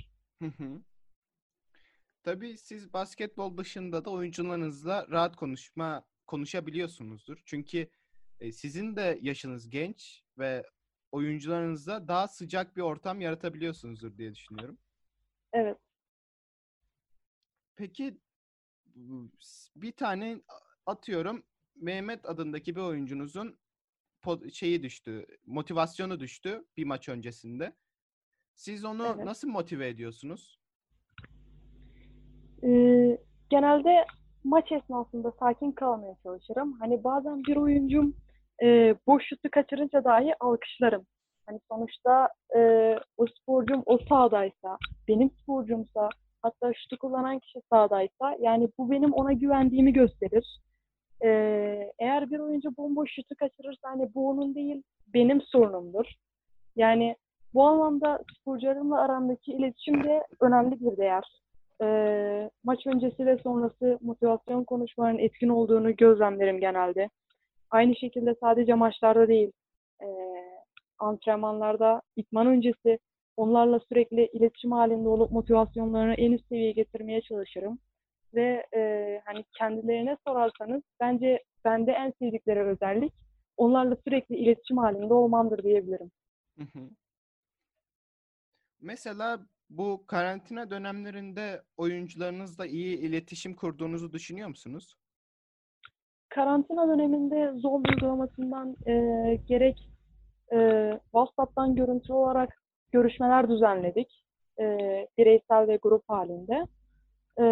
[2.23, 7.41] Tabii siz basketbol dışında da oyuncularınızla rahat konuşma konuşabiliyorsunuzdur.
[7.45, 7.87] Çünkü
[8.39, 10.63] e, sizin de yaşınız genç ve
[11.11, 14.77] oyuncularınızla daha sıcak bir ortam yaratabiliyorsunuzdur diye düşünüyorum.
[15.53, 15.77] Evet.
[17.75, 18.17] Peki
[19.75, 20.41] bir tane
[20.85, 21.43] atıyorum
[21.75, 23.59] Mehmet adındaki bir oyuncunuzun
[24.53, 27.75] şeyi düştü, motivasyonu düştü bir maç öncesinde.
[28.55, 29.25] Siz onu Evet.
[29.25, 30.59] nasıl motive ediyorsunuz?
[32.63, 33.17] Ee,
[33.49, 34.05] genelde
[34.43, 36.79] maç esnasında sakin kalmaya çalışırım.
[36.79, 38.15] Hani bazen bir oyuncum
[38.63, 41.05] e, boş şutu kaçırınca dahi alkışlarım.
[41.45, 42.59] Hani sonuçta e,
[43.17, 46.09] o sporcum o sahadaysa, benim sporcumsa,
[46.41, 50.59] hatta şutu kullanan kişi sahadaysa, yani bu benim ona güvendiğimi gösterir.
[51.25, 56.05] Ee, eğer bir oyuncu bomboş şutu kaçırırsa hani bu onun değil, benim sorunumdur.
[56.75, 57.15] Yani
[57.53, 61.23] bu anlamda sporcularımla aramdaki iletişim de önemli bir değer
[61.81, 67.09] e, maç öncesi ve sonrası motivasyon konuşmaların etkin olduğunu gözlemlerim genelde.
[67.71, 69.51] Aynı şekilde sadece maçlarda değil,
[70.01, 70.07] e,
[70.99, 72.99] antrenmanlarda, itman öncesi
[73.37, 77.79] onlarla sürekli iletişim halinde olup motivasyonlarını en üst seviyeye getirmeye çalışırım.
[78.33, 83.13] Ve e, hani kendilerine sorarsanız bence bende en sevdikleri özellik
[83.57, 86.11] onlarla sürekli iletişim halinde olmamdır diyebilirim.
[88.81, 94.95] Mesela bu karantina dönemlerinde oyuncularınızla iyi iletişim kurduğunuzu düşünüyor musunuz?
[96.29, 98.93] Karantina döneminde Zoom uygulamasından e,
[99.47, 99.89] gerek
[100.53, 102.61] e, WhatsApp'tan görüntülü olarak
[102.91, 104.25] görüşmeler düzenledik.
[104.59, 104.67] E,
[105.17, 106.67] bireysel ve grup halinde.
[107.39, 107.45] E,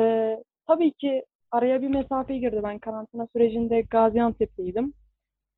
[0.67, 2.59] tabii ki araya bir mesafe girdi.
[2.63, 4.93] Ben karantina sürecinde Gaziantep'teydim.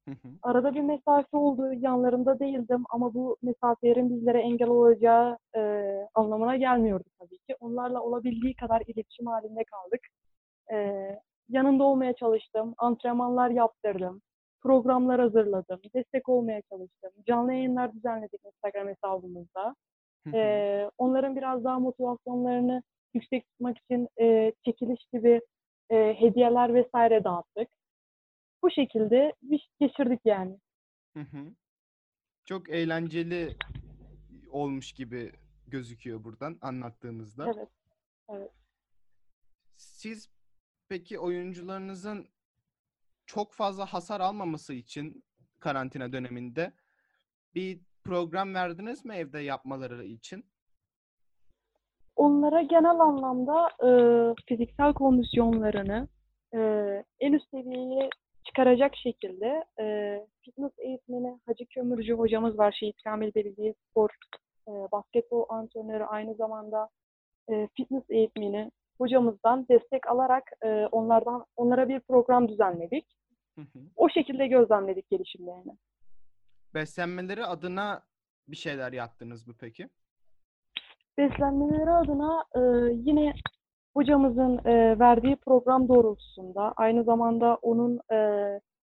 [0.07, 0.29] Hı hı.
[0.43, 1.73] Arada bir mesafe oldu.
[1.73, 5.61] Yanlarında değildim ama bu mesafelerin bizlere engel olacağı e,
[6.15, 7.55] anlamına gelmiyordu tabii ki.
[7.59, 10.01] Onlarla olabildiği kadar iletişim halinde kaldık.
[10.71, 11.09] E,
[11.49, 12.73] yanında olmaya çalıştım.
[12.77, 14.21] Antrenmanlar yaptırdım.
[14.61, 15.79] Programlar hazırladım.
[15.95, 17.11] Destek olmaya çalıştım.
[17.27, 19.75] Canlı yayınlar düzenledik Instagram hesabımızda.
[20.33, 22.83] Ee, onların biraz daha motivasyonlarını
[23.13, 25.41] yüksek tutmak için e, çekiliş gibi
[25.89, 27.67] e, hediyeler vesaire dağıttık.
[28.63, 30.57] Bu şekilde bir geçirdik yani.
[31.13, 31.53] Hı hı.
[32.45, 33.55] Çok eğlenceli
[34.51, 35.31] olmuş gibi
[35.67, 37.51] gözüküyor buradan anlattığınızda.
[37.55, 37.69] Evet.
[38.29, 38.51] Evet.
[39.77, 40.29] Siz
[40.89, 42.27] peki oyuncularınızın
[43.25, 45.23] çok fazla hasar almaması için
[45.59, 46.73] karantina döneminde
[47.55, 50.45] bir program verdiniz mi evde yapmaları için?
[52.15, 53.89] Onlara genel anlamda e,
[54.47, 56.07] fiziksel kondisyonlarını
[56.53, 56.59] e,
[57.19, 58.09] en üst seviyeye
[58.43, 62.75] çıkaracak şekilde e, fitness eğitmeni Hacı Kömürcü hocamız var.
[62.79, 64.09] Şehit Kamil Belediye Spor
[64.67, 66.89] e, basketbol antrenörü aynı zamanda
[67.49, 73.05] e, fitness eğitmeni hocamızdan destek alarak e, onlardan onlara bir program düzenledik.
[73.55, 73.79] Hı hı.
[73.95, 75.77] O şekilde gözlemledik gelişimlerini.
[76.73, 78.01] Beslenmeleri adına
[78.47, 79.89] bir şeyler yaptınız mı peki?
[81.19, 82.59] beslenmeleri adına e,
[82.93, 83.33] yine
[83.93, 88.17] hocamızın e, verdiği program doğrultusunda aynı zamanda onun e,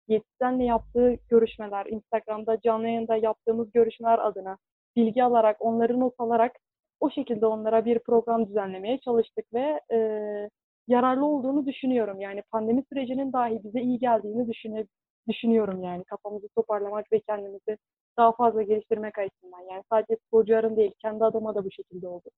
[0.09, 4.59] diyetisyenle yaptığı görüşmeler, Instagram'da canlı yayında yaptığımız görüşmeler adına
[4.97, 6.53] bilgi alarak, onları not alarak
[7.01, 9.99] o şekilde onlara bir program düzenlemeye çalıştık ve e,
[10.89, 12.21] yararlı olduğunu düşünüyorum.
[12.21, 14.87] Yani pandemi sürecinin dahi bize iyi geldiğini düşüne,
[15.29, 17.79] düşünüyorum yani kafamızı toparlamak ve kendimizi
[18.17, 19.61] daha fazla geliştirmek açısından.
[19.71, 22.31] Yani sadece sporcuların değil, kendi adıma da bu şekilde oldu.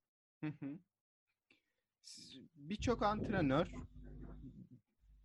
[2.57, 3.73] Birçok antrenör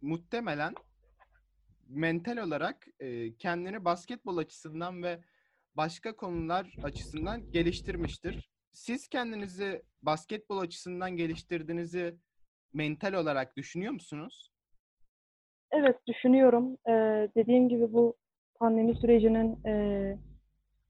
[0.02, 0.74] muhtemelen
[1.89, 2.88] mental olarak
[3.39, 5.20] kendini basketbol açısından ve
[5.76, 8.50] başka konular açısından geliştirmiştir.
[8.71, 12.15] Siz kendinizi basketbol açısından geliştirdiğinizi
[12.73, 14.51] mental olarak düşünüyor musunuz?
[15.71, 16.77] Evet düşünüyorum.
[16.88, 18.15] Ee, dediğim gibi bu
[18.60, 20.17] pandemi sürecinin e,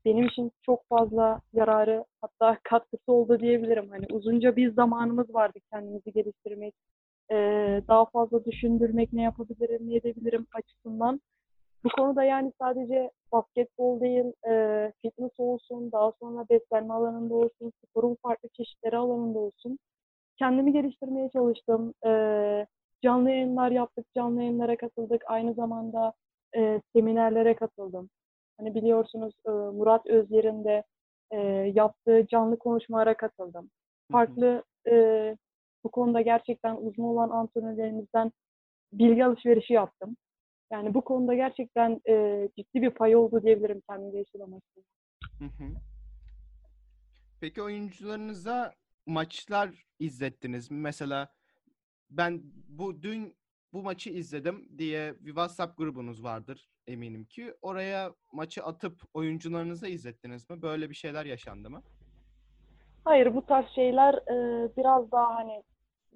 [0.06, 3.90] benim için çok fazla yararı hatta katkısı oldu diyebilirim.
[3.90, 6.76] Hani uzunca bir zamanımız vardı kendimizi geliştirmek,
[7.32, 7.36] e,
[7.88, 11.22] daha fazla düşündürmek, ne yapabilirim, ne edebilirim açısından.
[11.84, 18.18] Bu konuda yani sadece basketbol değil, e, fitness olsun, daha sonra beslenme alanında olsun, sporun
[18.24, 19.80] farklı çeşitleri alanında olsun.
[20.40, 21.94] Kendimi geliştirmeye çalıştım.
[22.06, 22.12] E,
[23.04, 25.24] canlı yayınlar yaptık, canlı yayınlara katıldık.
[25.28, 26.14] Aynı zamanda
[26.56, 28.10] e, seminerlere katıldım.
[28.58, 30.84] Hani biliyorsunuz e, Murat Özyer'in de
[31.32, 31.38] e,
[31.76, 33.70] yaptığı canlı konuşmalara katıldım.
[34.12, 35.36] Farklı e,
[35.84, 38.32] bu konuda gerçekten uzun olan antrenörlerimizden
[38.94, 40.18] bilgi alışverişi yaptım.
[40.72, 44.64] Yani bu konuda gerçekten e, ciddi bir pay oldu diyebilirim kendimi geliştirmek
[47.42, 48.74] Peki oyuncularınıza
[49.06, 50.78] maçlar izlettiniz mi?
[50.78, 51.28] Mesela
[52.10, 53.36] ben bu dün
[53.74, 57.54] bu maçı izledim diye bir WhatsApp grubunuz vardır eminim ki.
[57.62, 60.62] Oraya maçı atıp oyuncularınıza izlettiniz mi?
[60.62, 61.82] Böyle bir şeyler yaşandı mı?
[63.04, 65.64] Hayır bu tarz şeyler e, biraz daha hani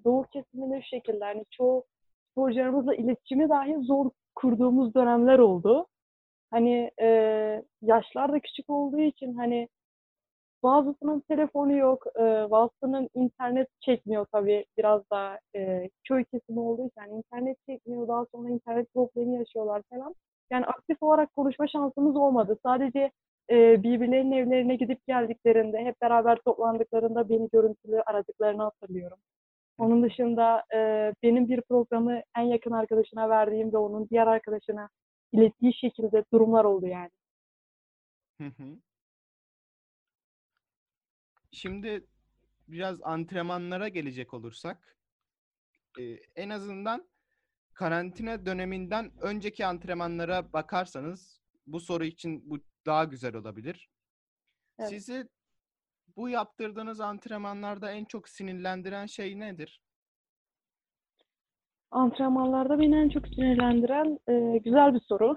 [0.04, 1.84] doğu kesiminde şu şekilde hani çoğu
[2.32, 5.88] sporcularımızla iletişimi dahi zor kurduğumuz dönemler oldu.
[6.52, 7.08] Hani e,
[7.82, 9.70] yaşlar da küçük olduğu için hani
[10.64, 12.22] bazısının telefonu yok, e,
[12.52, 18.26] bazısının internet çekmiyor tabii biraz daha e, köy kesimi olduğu için yani internet çekmiyor, daha
[18.36, 20.16] sonra internet problemi yaşıyorlar falan.
[20.52, 22.58] Yani aktif olarak konuşma şansımız olmadı.
[22.64, 23.12] Sadece
[23.50, 29.18] e, birbirlerinin evlerine gidip geldiklerinde, hep beraber toplandıklarında beni görüntülü aradıklarını hatırlıyorum.
[29.78, 30.78] Onun dışında e,
[31.24, 34.90] benim bir programı en yakın arkadaşına verdiğim ve onun diğer arkadaşına
[35.32, 37.12] ilettiği şekilde durumlar oldu yani.
[38.42, 38.80] Hı hı.
[41.52, 42.08] Şimdi
[42.68, 44.98] biraz antrenmanlara gelecek olursak
[46.00, 46.04] e,
[46.36, 47.08] en azından
[47.74, 53.90] karantina döneminden önceki antrenmanlara bakarsanız bu soru için bu daha güzel olabilir.
[54.80, 54.90] Evet.
[54.90, 55.30] Sizi
[56.18, 59.82] bu yaptırdığınız antrenmanlarda en çok sinirlendiren şey nedir?
[61.92, 65.36] Antrenmanlarda beni en çok sinirlendiren e, güzel bir soru.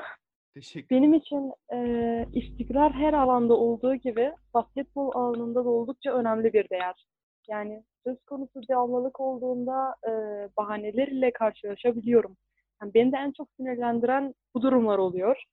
[0.55, 6.71] Teşekkür Benim için e, istikrar her alanda olduğu gibi basketbol alanında da oldukça önemli bir
[6.71, 7.07] değer.
[7.49, 10.11] Yani söz konusu devamlılık olduğunda e,
[10.57, 12.37] bahaneler ile karşılaşabiliyorum.
[12.83, 15.45] Yani beni de en çok sinirlendiren bu durumlar oluyor.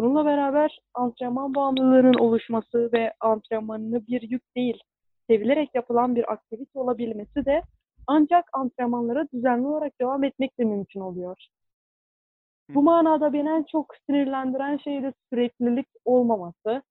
[0.00, 4.82] Bununla beraber antrenman bağımlılığının oluşması ve antrenmanını bir yük değil,
[5.26, 7.62] sevilerek yapılan bir aktivite olabilmesi de
[8.06, 11.46] ancak antrenmanlara düzenli olarak devam etmekle mümkün oluyor.
[12.68, 16.82] Bu manada beni en çok sinirlendiren şey de süreklilik olmaması.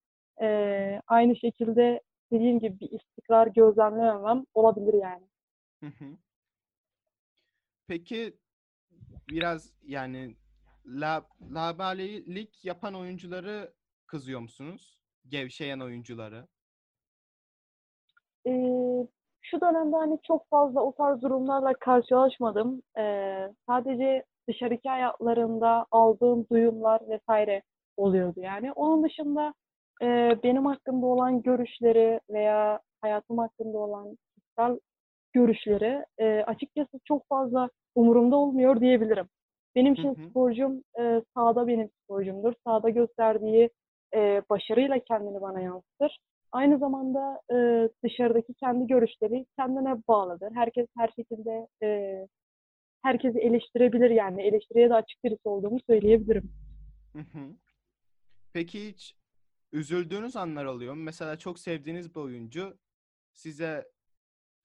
[0.42, 5.28] Ee, aynı şekilde dediğim gibi bir istikrar gözlemlememem olabilir yani.
[7.88, 8.38] Peki
[9.30, 10.36] biraz yani
[10.90, 13.74] la, labalilik yapan oyuncuları
[14.08, 15.00] kızıyor musunuz?
[15.28, 16.48] Gevşeyen oyuncuları.
[18.48, 18.52] Ee,
[19.42, 22.82] şu dönemde hani çok fazla o tarz durumlarla karşılaşmadım.
[22.98, 27.62] Ee, sadece dışarıki hayatlarında aldığım duyumlar vesaire
[27.98, 28.72] oluyordu yani.
[28.72, 29.54] Onun dışında
[30.02, 34.80] e, benim hakkında olan görüşleri veya hayatım hakkında olan kişisel
[35.34, 39.30] görüşleri e, açıkçası çok fazla umurumda olmuyor diyebilirim.
[39.76, 40.30] Benim için hı hı.
[40.30, 42.54] sporcum e, sahada benim sporcumdur.
[42.66, 43.70] Sahada gösterdiği
[44.16, 46.20] e, başarıyla kendini bana yansıtır.
[46.52, 50.52] Aynı zamanda e, dışarıdaki kendi görüşleri kendine bağlıdır.
[50.56, 52.20] Herkes her şekilde e,
[53.04, 54.42] herkesi eleştirebilir yani.
[54.42, 56.52] Eleştiriye de açık birisi olduğumu söyleyebilirim.
[57.14, 57.56] Hı hı.
[58.54, 59.16] Peki hiç
[59.72, 61.04] üzüldüğünüz anlar oluyor mu?
[61.04, 62.78] Mesela çok sevdiğiniz bir oyuncu
[63.34, 63.86] size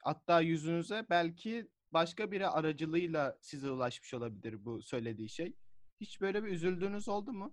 [0.04, 5.52] hatta yüzünüze belki başka biri aracılığıyla size ulaşmış olabilir bu söylediği şey.
[6.00, 7.52] Hiç böyle bir üzüldüğünüz oldu mu?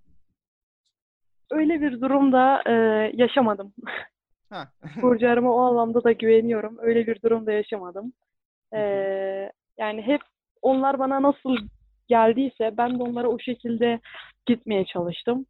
[1.51, 2.71] Öyle bir durumda e,
[3.13, 3.73] yaşamadım.
[5.01, 6.77] Burcularıma o anlamda da güveniyorum.
[6.79, 8.13] Öyle bir durumda yaşamadım.
[8.73, 8.79] E,
[9.77, 10.21] yani hep
[10.61, 11.57] onlar bana nasıl
[12.07, 13.99] geldiyse ben de onlara o şekilde
[14.45, 15.45] gitmeye çalıştım.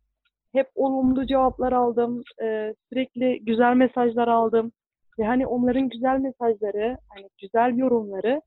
[0.53, 2.23] Hep olumlu cevaplar aldım.
[2.43, 4.71] E, sürekli güzel mesajlar aldım.
[5.19, 8.41] Ve hani onların güzel mesajları, hani güzel yorumları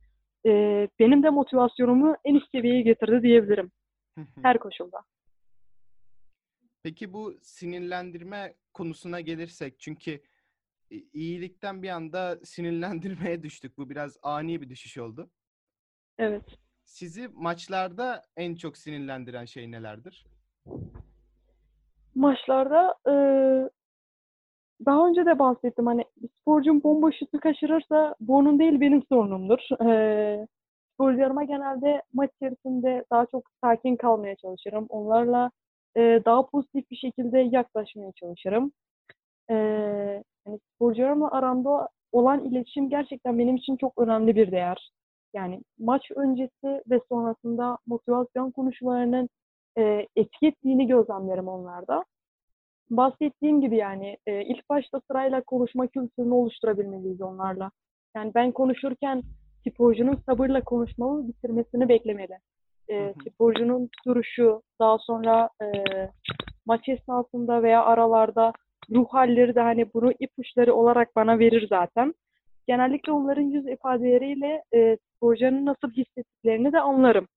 [0.47, 0.51] e,
[0.99, 3.72] benim de motivasyonumu en üst seviyeye getirdi diyebilirim.
[4.42, 4.99] Her koşulda.
[6.82, 10.20] Peki bu sinirlendirme konusuna gelirsek çünkü
[10.90, 13.78] iyilikten bir anda sinirlendirmeye düştük.
[13.78, 15.30] Bu biraz ani bir düşüş oldu.
[16.18, 16.45] Evet.
[16.84, 20.26] Sizi maçlarda en çok sinirlendiren şey nelerdir?
[22.14, 23.14] Maçlarda e,
[24.86, 26.05] daha önce de bahsettim hani
[26.45, 29.59] sporcum bomba şutu kaçırırsa bu onun değil benim sorunumdur.
[29.90, 30.47] E,
[30.95, 34.86] sporcularıma genelde maç içerisinde daha çok sakin kalmaya çalışırım.
[34.88, 35.51] Onlarla
[35.97, 38.72] e, daha pozitif bir şekilde yaklaşmaya çalışırım.
[39.51, 39.55] E,
[40.47, 44.90] hani sporcularımla aramda olan iletişim gerçekten benim için çok önemli bir değer.
[45.34, 49.28] Yani maç öncesi ve sonrasında motivasyon konuşmalarının
[49.78, 52.05] e, etki ettiğini gözlemlerim onlarda.
[52.91, 57.70] Bahsettiğim gibi yani e, ilk başta sırayla konuşma kültürünü oluşturabilmeliyiz onlarla.
[58.16, 59.22] Yani ben konuşurken
[59.68, 62.39] sporcunun sabırla konuşmamı bitirmesini beklemeli.
[62.91, 65.66] E, sporcunun duruşu, daha sonra e,
[66.66, 68.53] maç esnasında veya aralarda
[68.91, 72.14] ruh halleri de hani bunu ipuçları olarak bana verir zaten.
[72.66, 77.28] Genellikle onların yüz ifadeleriyle e, sporcunun nasıl hissettiklerini de anlarım.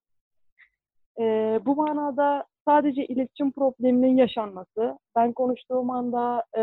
[1.20, 1.24] E,
[1.66, 6.62] bu manada sadece iletişim probleminin yaşanması, ben konuştuğum anda e,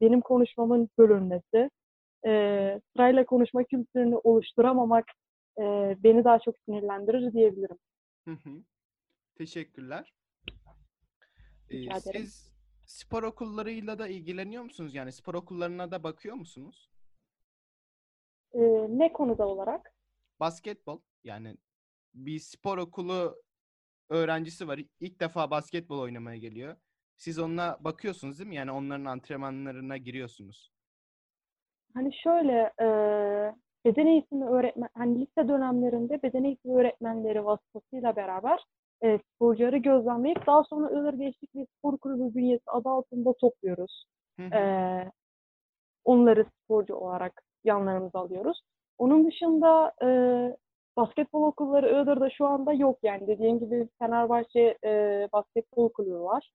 [0.00, 1.70] benim konuşmamın bölünmesi,
[2.26, 2.30] e,
[2.92, 5.04] sırayla konuşma kültürünü oluşturamamak
[5.58, 5.62] e,
[6.04, 7.78] beni daha çok sinirlendirir diyebilirim.
[8.28, 8.50] Hı hı.
[9.34, 10.14] Teşekkürler.
[11.70, 12.52] Ee, siz
[12.86, 14.94] spor okullarıyla da ilgileniyor musunuz?
[14.94, 16.90] Yani spor okullarına da bakıyor musunuz?
[18.54, 19.94] Ee, ne konuda olarak?
[20.40, 21.00] Basketbol.
[21.24, 21.56] Yani
[22.14, 23.42] bir spor okulu
[24.08, 24.80] öğrencisi var.
[25.00, 26.76] İlk defa basketbol oynamaya geliyor.
[27.16, 28.56] Siz onunla bakıyorsunuz değil mi?
[28.56, 30.70] Yani onların antrenmanlarına giriyorsunuz.
[31.94, 32.86] Hani şöyle e,
[33.84, 38.60] beden eğitimi öğretmen, hani lise dönemlerinde beden eğitimi öğretmenleri vasıtasıyla beraber
[39.04, 44.04] e, sporcuları gözlemleyip daha sonra Iğdır Gençlik ve Spor Kulübü bünyesi adı altında topluyoruz.
[44.40, 44.60] E,
[46.04, 48.60] onları sporcu olarak yanlarımıza alıyoruz.
[48.98, 50.08] Onun dışında e,
[50.96, 53.26] basketbol okulları Iğdır'da şu anda yok yani.
[53.26, 56.50] Dediğim gibi Fenerbahçe e, basketbol kulübü var.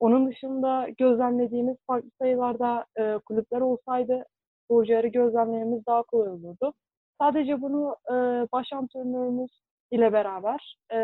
[0.00, 4.24] Onun dışında gözlemlediğimiz farklı sayılarda e, kulüpler olsaydı
[4.64, 6.72] sporcuları gözlemlememiz daha kolay olurdu.
[7.20, 8.14] Sadece bunu e,
[8.52, 9.50] baş antrenörümüz
[9.90, 10.98] ile beraber e,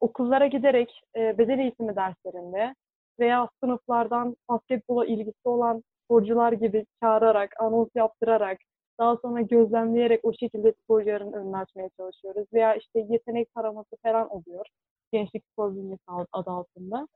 [0.00, 2.74] okullara giderek e, beden eğitimi derslerinde
[3.20, 8.58] veya sınıflardan basketbola ilgisi olan sporcular gibi çağırarak, anons yaptırarak,
[9.02, 12.46] daha sonra gözlemleyerek o şekilde sporcuların önünü açmaya çalışıyoruz.
[12.52, 14.66] Veya işte yetenek taraması falan oluyor.
[15.12, 17.08] Gençlik Spor Bünyesi adı altında.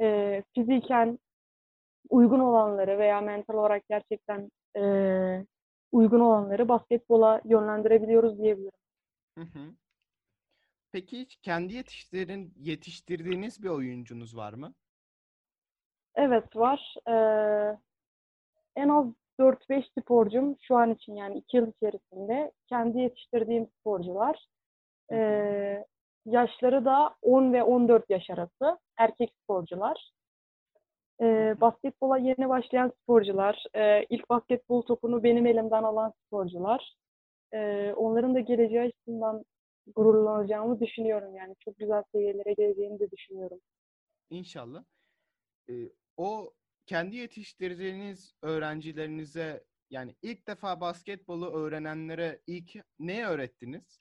[0.00, 1.18] E, fiziken
[2.10, 4.82] uygun olanları veya mental olarak gerçekten e,
[5.92, 8.78] uygun olanları basketbola yönlendirebiliyoruz diyebilirim.
[9.38, 9.74] Hı hı.
[10.92, 14.74] Peki hiç kendi yetiştirin, yetiştirdiğiniz bir oyuncunuz var mı?
[16.14, 16.94] Evet var.
[17.08, 17.78] Ee,
[18.76, 19.06] en az
[19.40, 24.46] 4-5 sporcum şu an için yani 2 yıl içerisinde kendi yetiştirdiğim sporcular.
[25.12, 25.84] Ee,
[26.26, 30.10] yaşları da 10 ve 14 yaş arası erkek sporcular.
[31.20, 36.94] Ee, basketbola yeni başlayan sporcular, e, ilk basketbol topunu benim elimden alan sporcular.
[37.52, 39.44] E, onların da geleceği açısından
[39.94, 41.54] gururlanacağımı düşünüyorum yani.
[41.64, 43.60] Çok güzel seviyelere geleceğini de düşünüyorum.
[44.30, 44.84] İnşallah.
[45.70, 45.72] Ee,
[46.16, 46.52] o
[46.86, 54.00] kendi yetiştirdiğiniz öğrencilerinize yani ilk defa basketbolu öğrenenlere ilk ne öğrettiniz?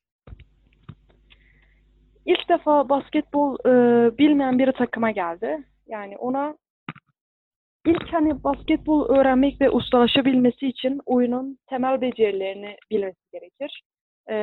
[2.26, 5.64] İlk defa basketbol e, bilmeyen biri takıma geldi.
[5.88, 6.58] Yani ona
[7.86, 13.84] ilk hani basketbol öğrenmek ve ustalaşabilmesi için oyunun temel becerilerini bilmesi gerekir.
[14.30, 14.34] E,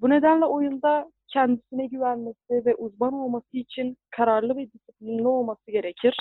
[0.00, 6.16] bu nedenle oyunda kendisine güvenmesi ve uzman olması için kararlı ve disiplinli olması gerekir.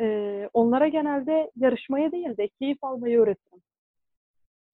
[0.00, 3.62] E, onlara genelde yarışmaya değil de keyif almayı öğretirim.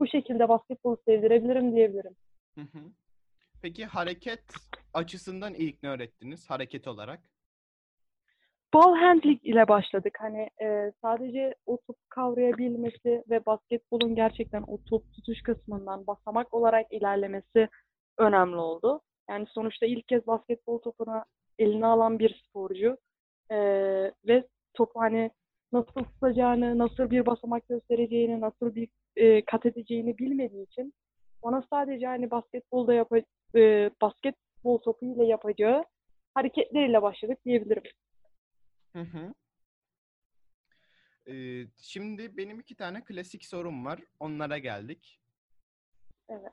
[0.00, 2.16] Bu şekilde basketbolu sevdirebilirim diyebilirim.
[2.54, 2.78] Hı hı.
[3.62, 4.44] Peki hareket
[4.94, 7.20] açısından ilk ne öğrettiniz hareket olarak?
[8.74, 10.18] Ball handling ile başladık.
[10.20, 16.92] Hani e, sadece o topu kavrayabilmesi ve basketbolun gerçekten o top tutuş kısmından basamak olarak
[16.92, 17.68] ilerlemesi
[18.18, 19.00] önemli oldu.
[19.30, 21.24] Yani sonuçta ilk kez basketbol topuna
[21.58, 22.96] eline alan bir sporcu
[23.50, 23.56] e,
[24.26, 25.30] ve topu hani
[25.72, 30.94] nasıl tutacağını, nasıl bir basamak göstereceğini, nasıl bir e, kat edeceğini bilmediği için
[31.42, 33.12] bana sadece hani basketbolda yap
[33.54, 35.84] e, basketbol topu ile yapacağı
[36.34, 37.82] hareketleriyle başladık diyebilirim.
[38.92, 39.34] Hı hı.
[41.26, 44.00] Ee, şimdi benim iki tane klasik sorum var.
[44.20, 45.20] Onlara geldik.
[46.28, 46.52] Evet.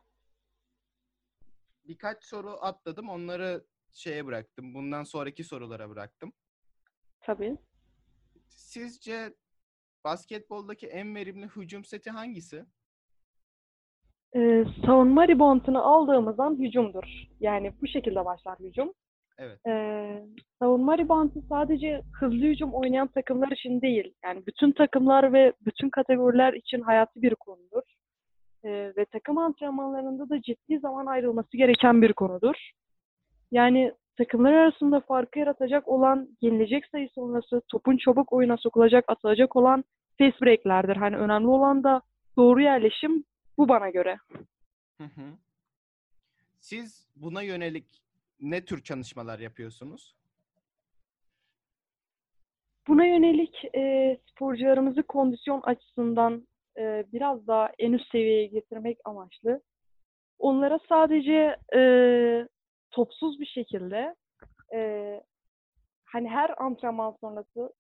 [1.86, 3.10] Birkaç soru atladım.
[3.10, 4.74] Onları şeye bıraktım.
[4.74, 6.34] Bundan sonraki sorulara bıraktım.
[7.22, 7.58] Tabii.
[8.50, 9.34] Sizce
[10.04, 12.66] basketboldaki en verimli hücum seti hangisi?
[14.36, 17.04] Ee, savunma reboundını aldığımız an hücumdur.
[17.40, 18.94] Yani bu şekilde başlar hücum.
[19.38, 19.60] Evet.
[19.68, 20.24] Ee,
[20.60, 24.14] savunma reboundu sadece hızlı hücum oynayan takımlar için değil.
[24.24, 27.84] Yani bütün takımlar ve bütün kategoriler için hayati bir konudur.
[28.64, 32.72] Ee, ve takım antrenmanlarında da ciddi zaman ayrılması gereken bir konudur.
[33.52, 39.84] Yani takımlar arasında farkı yaratacak olan yenilecek sayı sonrası topun çabuk oyuna sokulacak, atılacak olan
[40.18, 40.96] fast break'lerdir.
[40.96, 42.02] Hani önemli olan da
[42.38, 43.24] doğru yerleşim
[43.58, 44.18] bu bana göre.
[44.98, 45.38] Hı hı.
[46.60, 47.86] Siz buna yönelik
[48.42, 50.16] ne tür çalışmalar yapıyorsunuz?
[52.88, 56.48] Buna yönelik e, sporcularımızı kondisyon açısından
[56.78, 59.62] e, biraz daha en üst seviyeye getirmek amaçlı.
[60.40, 61.82] Onlara sadece e,
[62.92, 64.16] topsuz bir şekilde
[64.74, 65.22] e,
[66.06, 67.74] hani her antrenman sonrası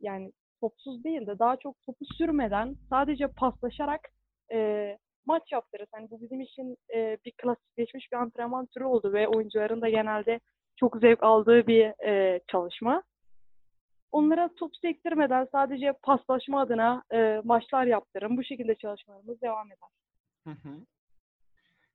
[0.00, 4.00] yani topsuz değil de daha çok topu sürmeden sadece paslaşarak
[4.52, 5.88] e, maç yaptırırız.
[5.92, 10.40] Hani bu bizim için e, bir klasikleşmiş bir antrenman türü oldu ve oyuncuların da genelde
[10.76, 13.02] çok zevk aldığı bir e, çalışma.
[14.12, 18.36] Onlara top sektirmeden sadece paslaşma adına e, maçlar yaptırırım.
[18.36, 19.88] Bu şekilde çalışmalarımız devam eder.
[20.44, 20.86] Hı hı.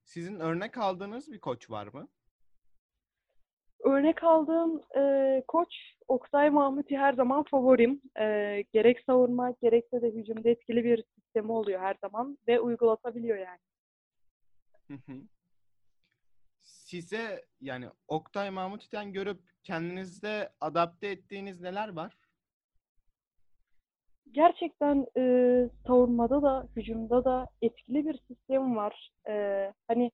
[0.03, 2.07] Sizin örnek aldığınız bir koç var mı?
[3.83, 5.69] Örnek aldığım e, koç
[6.07, 8.01] Oktay Mahmuti her zaman favorim.
[8.19, 8.25] E,
[8.73, 13.59] gerek savunma gerekse de hücumda etkili bir sistemi oluyor her zaman ve uygulatabiliyor yani.
[14.87, 15.21] Hı hı.
[16.61, 22.17] Size yani Oktay Mahmuti'den görüp kendinizde adapte ettiğiniz neler var?
[24.31, 25.23] Gerçekten e,
[25.87, 29.11] savunmada da hücumda da etkili bir sistem var.
[29.29, 29.33] E,
[29.87, 30.11] hani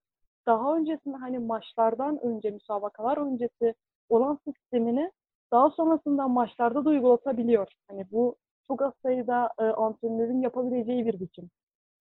[0.47, 3.73] daha öncesinde hani maçlardan önce müsabakalar öncesi
[4.09, 5.11] olan sistemini
[5.51, 7.67] daha sonrasında maçlarda da uygulatabiliyor.
[7.89, 8.35] Hani bu
[8.67, 11.49] çok az sayıda e, antrenörün yapabileceği bir biçim.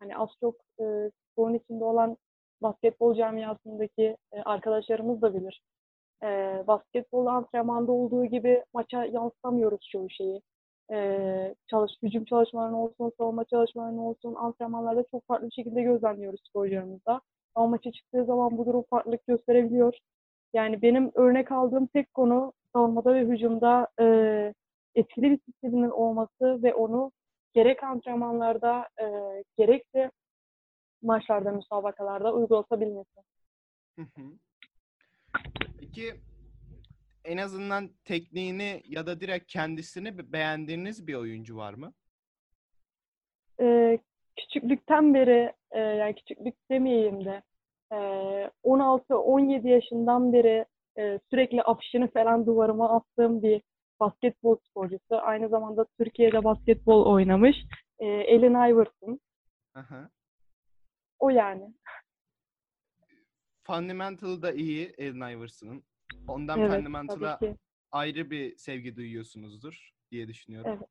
[0.00, 2.16] Hani az çok e, sporun içinde olan
[2.62, 5.62] basketbol camiasındaki e, arkadaşlarımız da bilir.
[6.22, 6.26] E,
[6.66, 10.42] basketbol antrenmanda olduğu gibi maça yansıtamıyoruz çoğu şeyi.
[10.92, 17.20] E, çalış, hücum çalışmalarını olsun, savunma çalışmalarını olsun antrenmanlarda çok farklı bir şekilde gözlemliyoruz sporcularımızda.
[17.56, 19.94] Ama maça çıktığı zaman bu durum farklılık gösterebiliyor.
[20.52, 24.04] Yani benim örnek aldığım tek konu savunmada ve hücumda e,
[24.94, 27.12] etkili bir sisteminin olması ve onu
[27.54, 29.06] gerek antrenmanlarda e,
[29.58, 30.10] gerek de
[31.02, 33.20] maçlarda, müsabakalarda uygulatabilmesi.
[33.98, 34.22] Hı hı.
[35.80, 36.14] Peki
[37.24, 41.92] en azından tekniğini ya da direkt kendisini be- beğendiğiniz bir oyuncu var mı?
[43.60, 43.98] E,
[44.36, 47.42] küçüklükten beri, e, yani küçüklük demeyeyim de,
[47.92, 47.96] e,
[48.64, 50.64] 16-17 yaşından beri
[50.98, 53.62] e, sürekli afişini falan duvarıma attığım bir
[54.00, 55.16] basketbol sporcusu.
[55.16, 57.56] Aynı zamanda Türkiye'de basketbol oynamış.
[57.98, 59.20] E, Allen Iverson.
[59.76, 60.10] Hı.
[61.18, 61.74] O yani.
[63.66, 65.84] Fundamental da iyi Allen Iverson'ın.
[66.28, 67.38] Ondan Evet, Fundamental'a
[67.92, 70.76] ayrı bir sevgi duyuyorsunuzdur diye düşünüyorum.
[70.78, 70.88] Evet.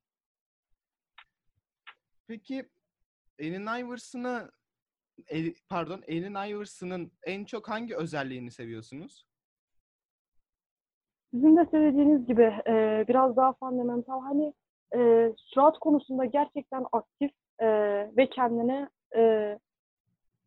[2.27, 2.69] Peki
[3.41, 4.51] Allen Iverson'ı
[5.27, 9.25] El- pardon Allen Iverson'ın en çok hangi özelliğini seviyorsunuz?
[11.31, 14.53] Sizin de söylediğiniz gibi e, biraz daha fundamental hani
[14.95, 17.67] e, sürat konusunda gerçekten aktif e,
[18.17, 19.59] ve kendini e,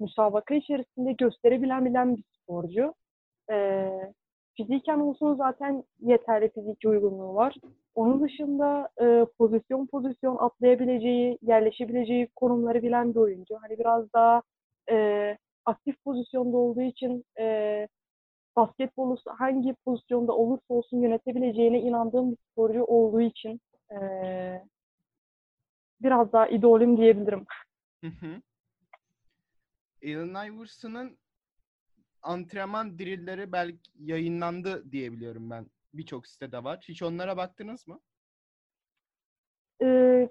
[0.01, 2.95] müsabaka içerisinde gösterebilen bilen bir sporcu.
[3.51, 3.89] E,
[4.57, 7.55] fiziken olsun zaten yeterli fiziki uygunluğu var.
[7.99, 13.55] Onun dışında e, pozisyon pozisyon atlayabileceği, yerleşebileceği konumları bilen bir oyuncu.
[13.61, 14.43] Hani biraz daha
[14.91, 17.89] e, aktif pozisyonda olduğu için e,
[18.57, 23.61] basketbolu hangi pozisyonda olursa olsun yönetebileceğine inandığım bir sporcu olduğu için
[23.93, 24.65] eee,
[26.03, 27.47] biraz daha idolüm diyebilirim.
[28.05, 28.11] Hı
[30.47, 31.19] Iverson'ın
[32.23, 35.67] antrenman drillleri belki yayınlandı diyebiliyorum ben.
[35.95, 36.85] Birçok sitede var.
[36.89, 38.01] Hiç onlara baktınız mı?
[39.81, 40.31] Eee,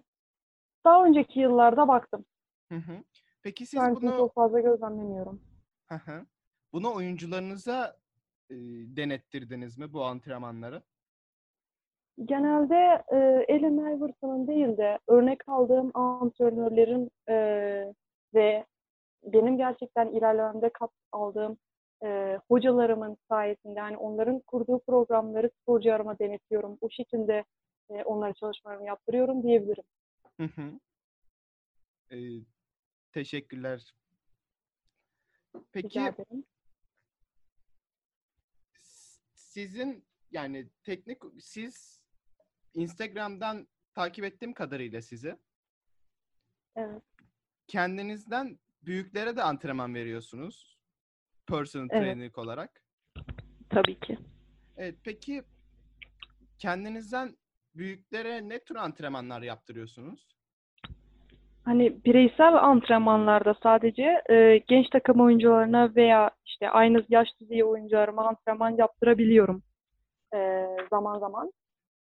[0.85, 2.25] daha önceki yıllarda baktım.
[2.71, 3.03] Hı hı.
[3.43, 5.41] Peki siz için bunu çok fazla gözlemlemiyorum.
[5.89, 6.25] Hı hı.
[6.73, 7.97] Bunu oyuncularınıza
[8.49, 8.55] e,
[8.97, 10.83] denettirdiniz mi bu antrenmanları?
[12.25, 17.93] Genelde eee Allen Iverson'ın değil de örnek aldığım antrenörlerin eee,
[18.33, 18.65] ve
[19.23, 21.57] benim gerçekten ilerlememde kat aldığım
[22.03, 26.77] eee, hocalarımın sayesinde yani onların kurduğu programları sporcularıma denetiyorum.
[26.81, 27.43] O şekilde
[27.89, 29.83] e, onlara çalışmalarını yaptırıyorum diyebilirim.
[30.39, 30.79] Hı hı.
[32.11, 32.17] Ee,
[33.11, 33.93] teşekkürler.
[35.71, 36.13] Peki
[39.35, 42.01] sizin yani teknik siz
[42.73, 45.37] Instagram'dan takip ettiğim kadarıyla sizi
[46.75, 47.03] Evet.
[47.67, 50.76] kendinizden büyüklere de antrenman veriyorsunuz.
[51.47, 52.03] Personal Evet.
[52.03, 52.81] trainer olarak.
[53.69, 54.17] Tabii ki.
[54.77, 55.43] Evet, peki
[56.59, 57.29] kendinizden
[57.75, 60.27] büyüklere ne tür antrenmanlar yaptırıyorsunuz?
[61.65, 68.69] Hani bireysel antrenmanlarda sadece e, genç takım oyuncularına veya işte aynı yaş düzeyi oyuncularıma antrenman
[68.69, 69.63] yaptırabiliyorum
[70.35, 71.51] e, zaman zaman.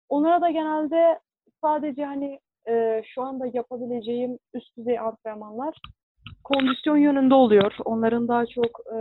[0.10, 1.20] Onlara da genelde
[1.62, 2.40] sadece hani
[2.70, 5.78] e, şu anda yapabileceğim üst düzey antrenmanlar
[6.54, 7.74] kondisyon yönünde oluyor.
[7.86, 8.98] Onların daha çok e,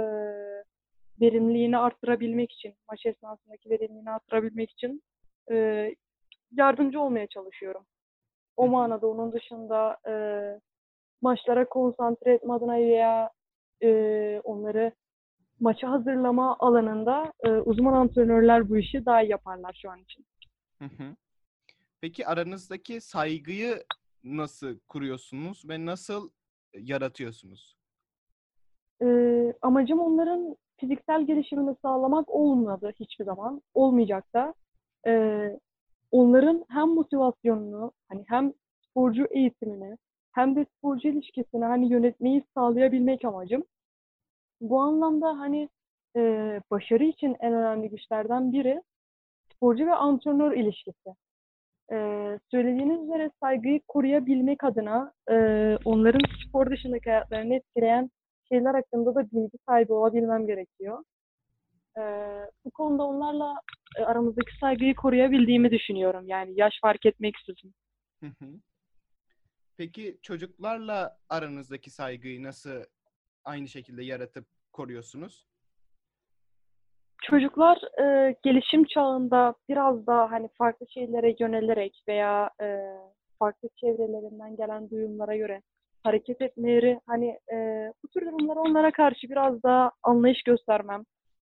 [1.20, 5.02] verimliliğini arttırabilmek için, maç esnasındaki verimliliğini arttırabilmek için
[5.50, 5.88] e,
[6.52, 7.86] yardımcı olmaya çalışıyorum.
[8.56, 10.14] O manada onun dışında e,
[11.22, 13.30] maçlara konsantre etme adına veya
[13.82, 14.92] e, onları
[15.60, 20.26] maça hazırlama alanında e, uzman antrenörler bu işi daha iyi yaparlar şu an için.
[20.78, 21.16] Hı hı.
[22.00, 23.84] Peki aranızdaki saygıyı
[24.24, 26.30] nasıl kuruyorsunuz ve nasıl
[26.78, 27.76] yaratıyorsunuz?
[29.02, 29.06] E,
[29.62, 33.62] amacım onların fiziksel gelişimini sağlamak olmadı hiçbir zaman.
[33.74, 34.54] Olmayacak da.
[35.06, 35.12] E,
[36.10, 38.52] onların hem motivasyonunu, hani hem
[38.82, 39.96] sporcu eğitimini,
[40.32, 43.64] hem de sporcu ilişkisini hani yönetmeyi sağlayabilmek amacım.
[44.60, 45.68] Bu anlamda hani
[46.16, 46.20] e,
[46.70, 48.82] başarı için en önemli güçlerden biri
[49.54, 51.14] sporcu ve antrenör ilişkisi.
[51.92, 51.96] E,
[52.50, 55.34] söylediğiniz üzere saygıyı koruyabilmek adına e,
[55.84, 58.10] onların spor dışındaki hayatlarını etkileyen
[58.48, 61.04] şeyler hakkında da bilgi sahibi olabilmem gerekiyor.
[61.98, 62.02] E,
[62.64, 63.54] bu konuda onlarla
[63.98, 66.24] e, aramızdaki saygıyı koruyabildiğimi düşünüyorum.
[66.26, 67.74] Yani yaş fark etmeksizin.
[69.76, 72.84] Peki çocuklarla aranızdaki saygıyı nasıl
[73.44, 75.46] aynı şekilde yaratıp koruyorsunuz?
[77.22, 82.78] Çocuklar e, gelişim çağında biraz daha hani farklı şeylere yönelerek veya e,
[83.38, 85.62] farklı çevrelerinden gelen duyumlara göre
[86.02, 87.56] hareket etmeleri hani e,
[88.04, 91.04] bu tür durumlara onlara karşı biraz daha anlayış göstermem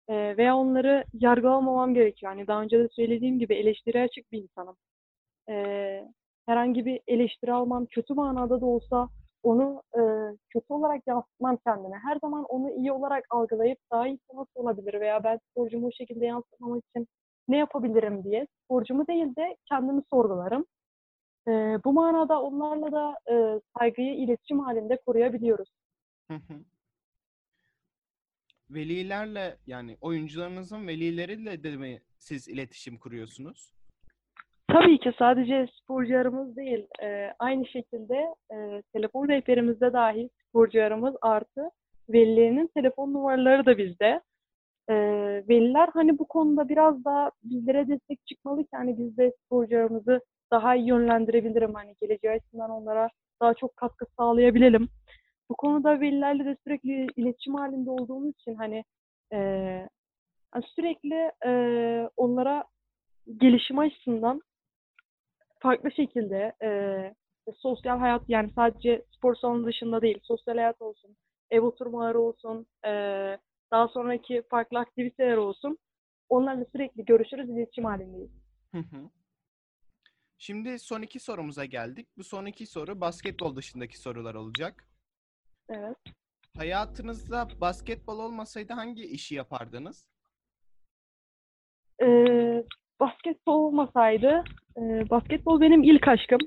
[0.09, 2.33] e, veya onları yargılamamam gerekiyor.
[2.33, 4.77] Hani daha önce de söylediğim gibi eleştiri açık bir insanım.
[5.49, 5.55] E,
[6.47, 9.09] herhangi bir eleştiri almam kötü manada da olsa
[9.45, 10.01] onu e,
[10.49, 11.97] kötü olarak yansıtmam kendime.
[11.97, 16.27] Her zaman onu iyi olarak algılayıp daha iyi nasıl olabilir veya ben sporcumu o şekilde
[16.27, 17.09] yansıtmamak için
[17.49, 20.65] ne yapabilirim diye sporcumu değil de kendimi sorgularım.
[21.49, 21.51] E,
[21.85, 25.69] bu manada onlarla da e, saygıyı iletişim halinde koruyabiliyoruz.
[28.71, 33.73] Velilerle yani oyuncularınızın velileriyle de mi siz iletişim kuruyorsunuz?
[34.69, 38.15] Tabii ki sadece sporcularımız değil, e, aynı şekilde
[38.53, 41.71] e, telefon rehberimizde dahi sporcularımız artı
[42.09, 44.21] velilerinin telefon numaraları da bizde.
[44.89, 44.95] E,
[45.49, 50.21] veliler hani bu konuda biraz daha bizlere destek çıkmalı ki hani biz de sporcularımızı
[50.53, 51.75] daha iyi yönlendirebilirim.
[51.75, 53.09] Hani geleceği açısından onlara
[53.41, 54.89] daha çok katkı sağlayabilelim.
[55.51, 58.85] Bu konuda velilerle de sürekli iletişim halinde olduğumuz için hani
[59.33, 59.89] e,
[60.75, 61.51] sürekli e,
[62.17, 62.65] onlara
[63.41, 64.41] gelişim açısından
[65.65, 66.71] farklı şekilde e,
[67.57, 71.17] sosyal hayat yani sadece spor salonu dışında değil, sosyal hayat olsun,
[71.51, 72.91] ev oturmaları olsun, e,
[73.71, 75.79] daha sonraki farklı aktiviteler olsun.
[76.29, 78.31] Onlarla sürekli görüşürüz, iletişim halindeyiz.
[78.73, 79.11] Hı hı.
[80.39, 82.09] Şimdi son iki sorumuza geldik.
[82.19, 84.89] Bu son iki soru basketbol dışındaki sorular olacak.
[85.69, 85.97] Evet.
[86.57, 90.09] Hayatınızda basketbol olmasaydı hangi işi yapardınız?
[92.03, 92.07] E,
[93.05, 94.45] basketbol olmasaydı,
[94.77, 96.41] e, basketbol benim ilk aşkım.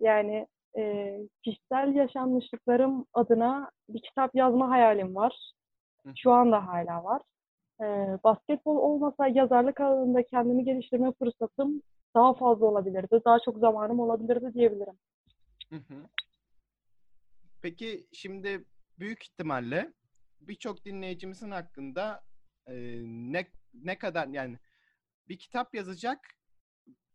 [0.00, 0.46] Yani
[0.78, 5.52] e, kişisel yaşanmışlıklarım adına bir kitap yazma hayalim var.
[6.16, 7.22] Şu anda hala var.
[7.80, 7.86] E,
[8.24, 11.82] basketbol olmasa yazarlık alanında kendimi geliştirme fırsatım
[12.14, 13.20] daha fazla olabilirdi.
[13.24, 14.98] Daha çok zamanım olabilirdi diyebilirim.
[15.70, 15.94] Hı hı.
[17.62, 18.64] Peki şimdi
[18.98, 19.92] büyük ihtimalle
[20.40, 22.20] birçok dinleyicimizin hakkında
[22.66, 22.74] e,
[23.04, 24.58] ne ne kadar yani
[25.28, 26.18] bir kitap yazacak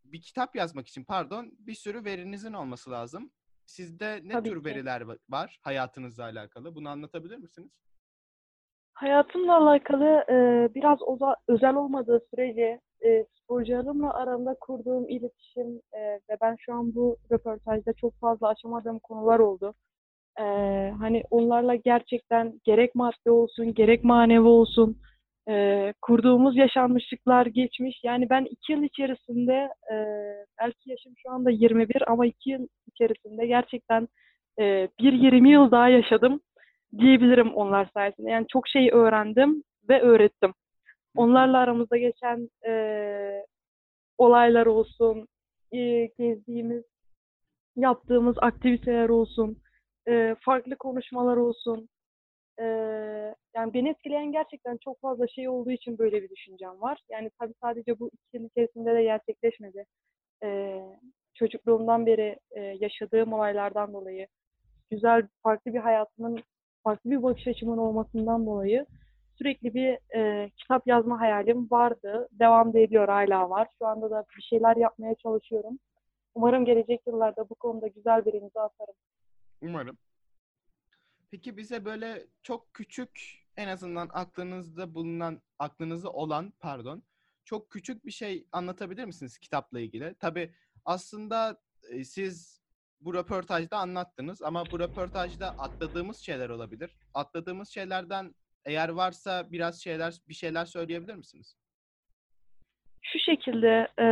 [0.03, 3.31] bir kitap yazmak için pardon bir sürü verinizin olması lazım.
[3.65, 4.65] Sizde ne Tabii tür ki.
[4.65, 6.75] veriler va- var hayatınızla alakalı?
[6.75, 7.71] Bunu anlatabilir misiniz?
[8.93, 10.35] Hayatımla alakalı e,
[10.75, 16.95] biraz oza- özel olmadığı sürece e, sporcularımla aramda kurduğum iletişim e, ve ben şu an
[16.95, 19.73] bu röportajda çok fazla açamadığım konular oldu.
[20.39, 20.43] E,
[20.99, 25.01] hani onlarla gerçekten gerek madde olsun, gerek manevi olsun
[25.49, 27.99] e, kurduğumuz yaşanmışlıklar geçmiş.
[28.03, 29.95] Yani ben iki yıl içerisinde e,
[30.61, 34.07] belki yaşım şu anda 21 ama iki yıl içerisinde gerçekten
[34.59, 36.41] e, bir 20 yıl daha yaşadım
[36.97, 38.29] diyebilirim onlar sayesinde.
[38.29, 40.53] Yani çok şey öğrendim ve öğrettim.
[41.15, 42.73] Onlarla aramızda geçen e,
[44.17, 45.27] olaylar olsun,
[45.71, 46.83] e, gezdiğimiz,
[47.75, 49.57] yaptığımız aktiviteler olsun,
[50.07, 51.89] e, farklı konuşmalar olsun.
[52.59, 52.65] E,
[53.55, 56.99] yani beni etkileyen gerçekten çok fazla şey olduğu için böyle bir düşüncem var.
[57.09, 59.85] Yani tabii sadece bu iki yıl içerisinde de gerçekleşmedi.
[60.43, 60.79] E,
[61.35, 64.27] çocukluğumdan beri e, yaşadığım olaylardan dolayı,
[64.91, 66.39] güzel, farklı bir hayatımın,
[66.83, 68.85] farklı bir bakış açımın olmasından dolayı
[69.37, 72.27] sürekli bir e, kitap yazma hayalim vardı.
[72.31, 73.67] Devam da ediyor, hala var.
[73.79, 75.79] Şu anda da bir şeyler yapmaya çalışıyorum.
[76.35, 78.95] Umarım gelecek yıllarda bu konuda güzel bir imza atarım.
[79.61, 79.97] Umarım.
[81.31, 87.03] Peki bize böyle çok küçük en azından aklınızda bulunan, aklınızda olan pardon,
[87.45, 90.15] çok küçük bir şey anlatabilir misiniz kitapla ilgili?
[90.19, 90.53] Tabii
[90.85, 92.61] aslında e, siz
[93.01, 96.95] bu röportajda anlattınız ama bu röportajda atladığımız şeyler olabilir.
[97.13, 101.57] Atladığımız şeylerden eğer varsa biraz şeyler bir şeyler söyleyebilir misiniz?
[103.01, 104.07] Şu şekilde e,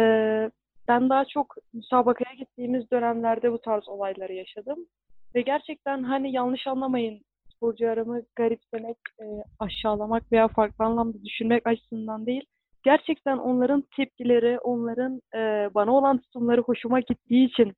[0.87, 4.87] ben daha çok müsabakaya gittiğimiz dönemlerde bu tarz olayları yaşadım.
[5.35, 7.21] Ve gerçekten hani yanlış anlamayın
[7.55, 9.25] sporcularımı garipsemek, e,
[9.59, 12.45] aşağılamak veya farklı anlamda düşünmek açısından değil.
[12.83, 17.73] Gerçekten onların tepkileri, onların e, bana olan tutumları hoşuma gittiği için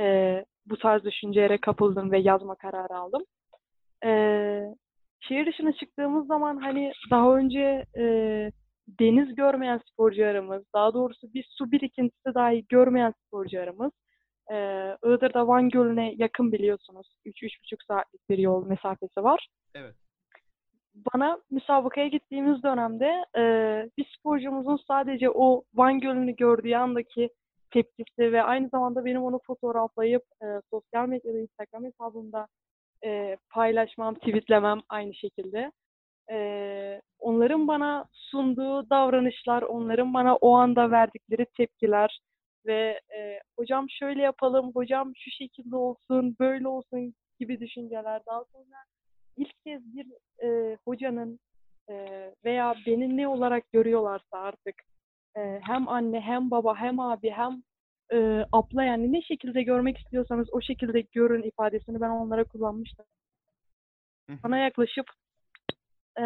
[0.00, 3.22] e, bu tarz düşüncelere kapıldım ve yazma kararı aldım.
[4.04, 4.10] E,
[5.20, 8.04] şehir dışına çıktığımız zaman hani daha önce e,
[9.00, 13.92] deniz görmeyen sporcularımız, daha doğrusu bir su birikintisi dahi görmeyen sporcularımız,
[14.50, 14.56] e,
[15.04, 17.06] Iğdır'da Van Gölü'ne yakın biliyorsunuz.
[17.26, 19.48] 3-3,5 saatlik bir yol mesafesi var.
[19.74, 19.94] Evet.
[21.14, 23.42] Bana müsabakaya gittiğimiz dönemde e,
[23.98, 27.30] bir sporcumuzun sadece o Van Gölü'nü gördüğü andaki
[27.70, 32.46] tepkisi ve aynı zamanda benim onu fotoğraflayıp e, sosyal medyada Instagram hesabımda
[33.04, 35.72] e, paylaşmam, tweetlemem aynı şekilde.
[36.30, 42.20] E, onların bana sunduğu davranışlar, onların bana o anda verdikleri tepkiler
[42.66, 48.22] ve e, hocam şöyle yapalım, hocam şu şekilde olsun, böyle olsun gibi düşünceler.
[48.26, 48.76] Daha sonra
[49.36, 50.06] ilk kez bir
[50.44, 51.40] e, hocanın
[51.90, 51.94] e,
[52.44, 54.74] veya beni ne olarak görüyorlarsa artık
[55.36, 57.62] e, hem anne hem baba hem abi hem
[58.12, 63.06] e, abla yani ne şekilde görmek istiyorsanız o şekilde görün ifadesini ben onlara kullanmıştım.
[64.44, 65.06] Bana yaklaşıp
[66.18, 66.24] e,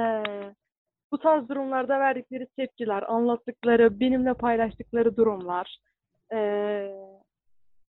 [1.12, 5.78] bu tarz durumlarda verdikleri tepkiler, anlattıkları, benimle paylaştıkları durumlar,
[6.35, 6.41] e,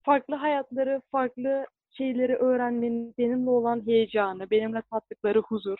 [0.02, 5.78] farklı hayatları, farklı şeyleri öğrenmenin benimle olan heyecanı, benimle tattıkları huzur,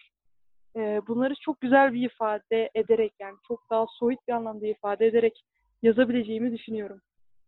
[0.77, 5.45] e, bunları çok güzel bir ifade ederek yani çok daha soyut bir anlamda ifade ederek
[5.83, 7.01] yazabileceğimi düşünüyorum.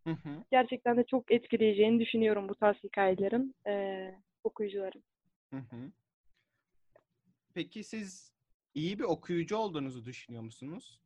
[0.05, 0.45] Hı hı.
[0.51, 5.03] Gerçekten de çok etkileyeceğini düşünüyorum bu tarz hikayelerin e, okuyucuların.
[5.51, 5.93] Hı hı.
[7.55, 8.33] Peki siz
[8.75, 11.01] iyi bir okuyucu olduğunuzu düşünüyor musunuz?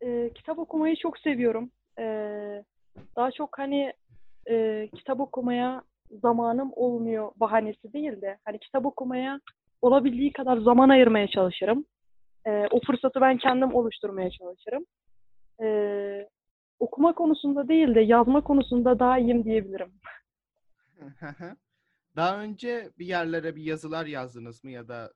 [0.00, 1.70] E, kitap okumayı çok seviyorum.
[1.98, 2.04] E,
[3.16, 3.92] daha çok hani
[4.50, 9.40] e, kitap okumaya zamanım olmuyor bahanesi değil de hani kitap okumaya
[9.82, 11.86] olabildiği kadar zaman ayırmaya çalışırım.
[12.46, 14.86] E, o fırsatı ben kendim oluşturmaya çalışırım.
[15.62, 16.28] E,
[16.78, 19.92] okuma konusunda değil de yazma konusunda daha iyiyim diyebilirim.
[22.16, 25.12] Daha önce bir yerlere bir yazılar yazdınız mı ya da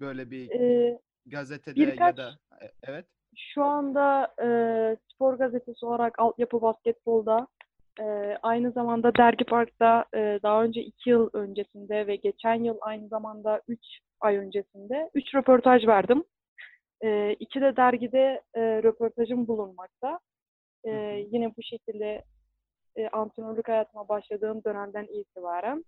[0.00, 3.06] böyle bir Ee, gazetede ya birkaç- da E- evet.
[3.36, 4.46] Şu anda e,
[5.14, 7.46] spor gazetesi olarak altyapı basketbolda
[8.00, 13.08] e, aynı zamanda Dergi Park'ta e, daha önce iki yıl öncesinde ve geçen yıl aynı
[13.08, 13.84] zamanda üç
[14.20, 16.24] ay öncesinde üç röportaj verdim.
[17.04, 20.20] E, iki de dergide e, röportajım bulunmakta.
[20.84, 20.90] E,
[21.32, 22.24] yine bu şekilde
[22.96, 25.84] e, antrenörlük hayatıma başladığım dönemden itibaren.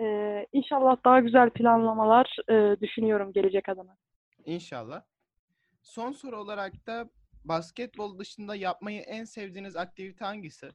[0.00, 3.96] E, inşallah daha güzel planlamalar e, düşünüyorum gelecek adına.
[4.44, 5.02] İnşallah.
[5.86, 7.10] Son soru olarak da
[7.44, 10.70] basketbol dışında yapmayı en sevdiğiniz aktivite hangisi?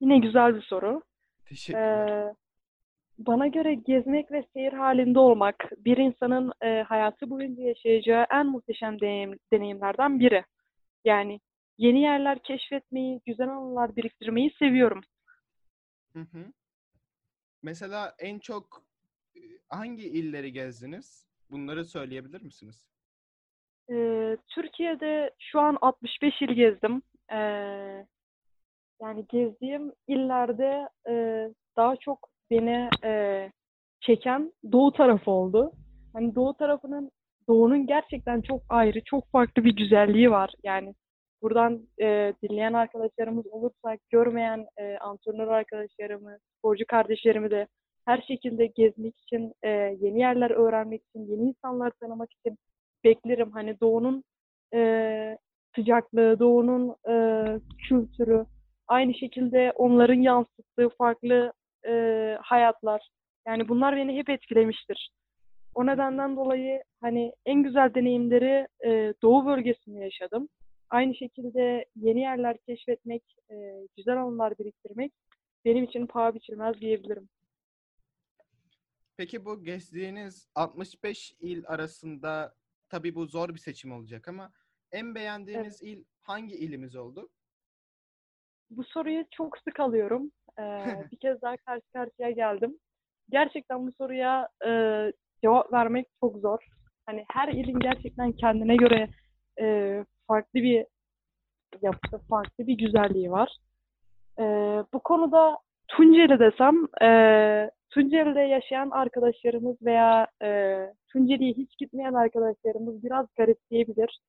[0.00, 1.02] Yine güzel bir soru.
[1.44, 2.08] Teşekkürler.
[2.08, 2.34] Ee,
[3.18, 9.00] bana göre gezmek ve seyir halinde olmak bir insanın e, hayatı boyunca yaşayacağı en muhteşem
[9.00, 10.44] deneyim, deneyimlerden biri.
[11.04, 11.40] Yani
[11.78, 15.00] yeni yerler keşfetmeyi, güzel anılar biriktirmeyi seviyorum.
[16.12, 16.52] Hı hı.
[17.62, 18.84] Mesela en çok
[19.36, 21.26] e, hangi illeri gezdiniz?
[21.50, 22.92] Bunları söyleyebilir misiniz?
[23.92, 27.02] Ee, Türkiye'de şu an 65 il gezdim.
[27.32, 27.36] Ee,
[29.02, 31.14] yani gezdiğim illerde e,
[31.76, 33.50] daha çok beni e,
[34.00, 35.72] çeken doğu tarafı oldu.
[36.12, 37.10] Hani doğu tarafının
[37.48, 40.54] doğunun gerçekten çok ayrı, çok farklı bir güzelliği var.
[40.64, 40.94] Yani
[41.42, 47.66] buradan e, dinleyen arkadaşlarımız olursa görmeyen e, antrenör arkadaşlarımı, sporcu kardeşlerimi de
[48.04, 49.68] her şekilde gezmek için, e,
[50.00, 52.58] yeni yerler öğrenmek için, yeni insanlar tanımak için
[53.04, 53.50] beklerim.
[53.50, 54.24] Hani doğunun
[54.74, 55.38] e,
[55.76, 57.14] sıcaklığı, doğunun e,
[57.88, 58.46] kültürü,
[58.88, 61.52] aynı şekilde onların yansıttığı farklı
[61.86, 61.92] e,
[62.42, 63.08] hayatlar.
[63.46, 65.10] Yani bunlar beni hep etkilemiştir.
[65.74, 70.48] O nedenden dolayı hani en güzel deneyimleri e, Doğu bölgesinde yaşadım.
[70.90, 73.54] Aynı şekilde yeni yerler keşfetmek, e,
[73.96, 75.12] güzel anılar biriktirmek
[75.64, 77.28] benim için paha biçilmez diyebilirim.
[79.16, 82.54] Peki bu gezdiğiniz 65 il arasında
[82.92, 84.50] tabii bu zor bir seçim olacak ama
[84.92, 87.28] en beğendiğiniz il hangi ilimiz oldu?
[88.70, 90.32] Bu soruyu çok sık alıyorum.
[90.58, 90.62] Ee,
[91.12, 92.78] bir kez daha karşı karşıya geldim.
[93.30, 94.70] Gerçekten bu soruya e,
[95.42, 96.58] cevap vermek çok zor.
[97.06, 99.08] Hani her ilin gerçekten kendine göre
[99.60, 100.86] e, farklı bir
[101.82, 103.56] yapısı, farklı bir güzelliği var.
[104.38, 104.42] E,
[104.92, 107.08] bu konuda Tunceli desem, e,
[107.94, 110.78] Tunceli'de yaşayan arkadaşlarımız veya e,
[111.12, 114.20] Tunceli'ye hiç gitmeyen arkadaşlarımız biraz garipleyebilir.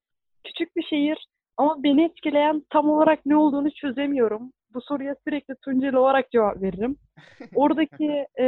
[0.44, 4.52] Küçük bir şehir ama beni etkileyen tam olarak ne olduğunu çözemiyorum.
[4.74, 6.98] Bu soruya sürekli Tunceli olarak cevap veririm.
[7.56, 8.46] Oradaki e,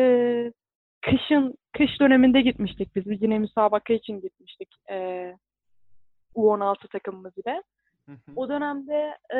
[1.01, 3.21] kışın, kış döneminde gitmiştik biz.
[3.21, 4.69] Yine müsabaka için gitmiştik.
[4.89, 5.33] E,
[6.35, 7.61] U16 takımımız ile.
[8.35, 9.39] O dönemde e,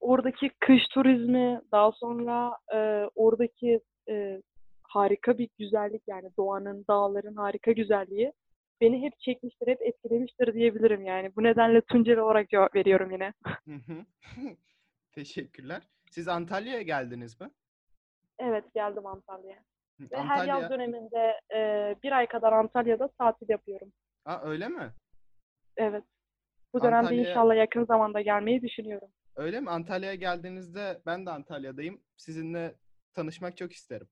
[0.00, 4.42] oradaki kış turizmi, daha sonra e, oradaki e,
[4.88, 8.32] harika bir güzellik yani doğanın, dağların harika güzelliği
[8.80, 11.36] beni hep çekmiştir, hep etkilemiştir diyebilirim yani.
[11.36, 13.32] Bu nedenle Tunceli olarak cevap veriyorum yine.
[15.12, 15.82] Teşekkürler.
[16.10, 17.50] Siz Antalya'ya geldiniz mi?
[18.38, 19.62] Evet geldim Antalya'ya.
[20.00, 20.36] Ve Antalya...
[20.36, 23.92] her yaz döneminde e, bir ay kadar Antalya'da tatil yapıyorum.
[24.24, 24.92] Aa öyle mi?
[25.76, 26.04] Evet.
[26.72, 27.30] Bu dönemde Antalya...
[27.30, 29.08] inşallah yakın zamanda gelmeyi düşünüyorum.
[29.36, 29.70] Öyle mi?
[29.70, 32.02] Antalya'ya geldiğinizde ben de Antalya'dayım.
[32.16, 32.74] Sizinle
[33.14, 34.08] tanışmak çok isterim.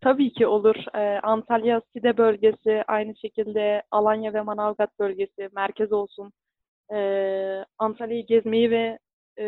[0.00, 0.76] Tabii ki olur.
[0.94, 6.32] Ee, Antalya Side bölgesi, aynı şekilde Alanya ve Manavgat bölgesi, merkez olsun.
[6.94, 8.98] Ee, Antalya'yı gezmeyi ve
[9.38, 9.44] e,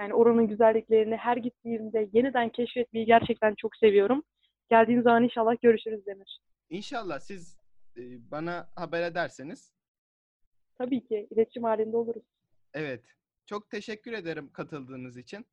[0.00, 4.22] yani oranın güzelliklerini her gittiğimde yeniden keşfetmeyi gerçekten çok seviyorum.
[4.70, 6.40] Geldiğin zaman inşallah görüşürüz Demir.
[6.70, 7.58] İnşallah siz
[7.96, 9.72] e, bana haber ederseniz.
[10.78, 12.22] Tabii ki iletişim halinde oluruz.
[12.74, 13.04] Evet.
[13.46, 15.46] Çok teşekkür ederim katıldığınız için.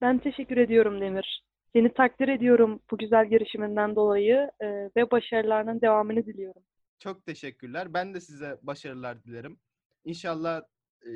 [0.00, 1.42] Ben teşekkür ediyorum Demir.
[1.76, 4.66] Seni takdir ediyorum bu güzel girişiminden dolayı e,
[4.96, 6.62] ve başarılarının devamını diliyorum.
[6.98, 7.94] Çok teşekkürler.
[7.94, 9.58] Ben de size başarılar dilerim.
[10.04, 10.62] İnşallah
[11.02, 11.10] e,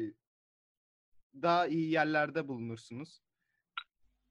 [1.43, 3.23] daha iyi yerlerde bulunursunuz.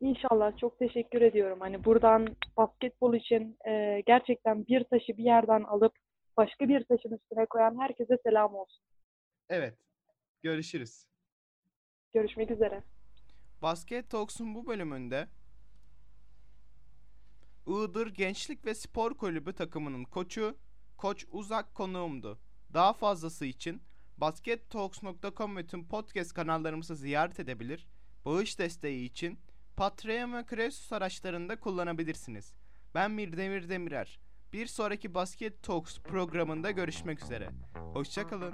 [0.01, 1.59] İnşallah çok teşekkür ediyorum.
[1.59, 2.27] Hani buradan
[2.57, 5.93] basketbol için e, gerçekten bir taşı bir yerden alıp
[6.37, 8.83] başka bir taşın üstüne koyan herkese selam olsun.
[9.49, 9.77] Evet.
[10.43, 11.05] Görüşürüz.
[12.13, 12.83] Görüşmek üzere.
[13.61, 15.27] Basket Talks'un bu bölümünde
[17.67, 20.57] Iğdır Gençlik ve Spor Kulübü takımının koçu
[20.97, 22.39] Koç Uzak konuğumdu.
[22.73, 23.81] Daha fazlası için
[24.17, 27.87] baskettalks.com ve tüm podcast kanallarımızı ziyaret edebilir,
[28.25, 29.39] bağış desteği için
[29.77, 32.53] Patreon ve Kresus araçlarında kullanabilirsiniz.
[32.95, 34.19] Ben Mirdemir Demirer.
[34.53, 37.49] Bir sonraki Basket Talks programında görüşmek üzere.
[37.93, 38.53] Hoşçakalın.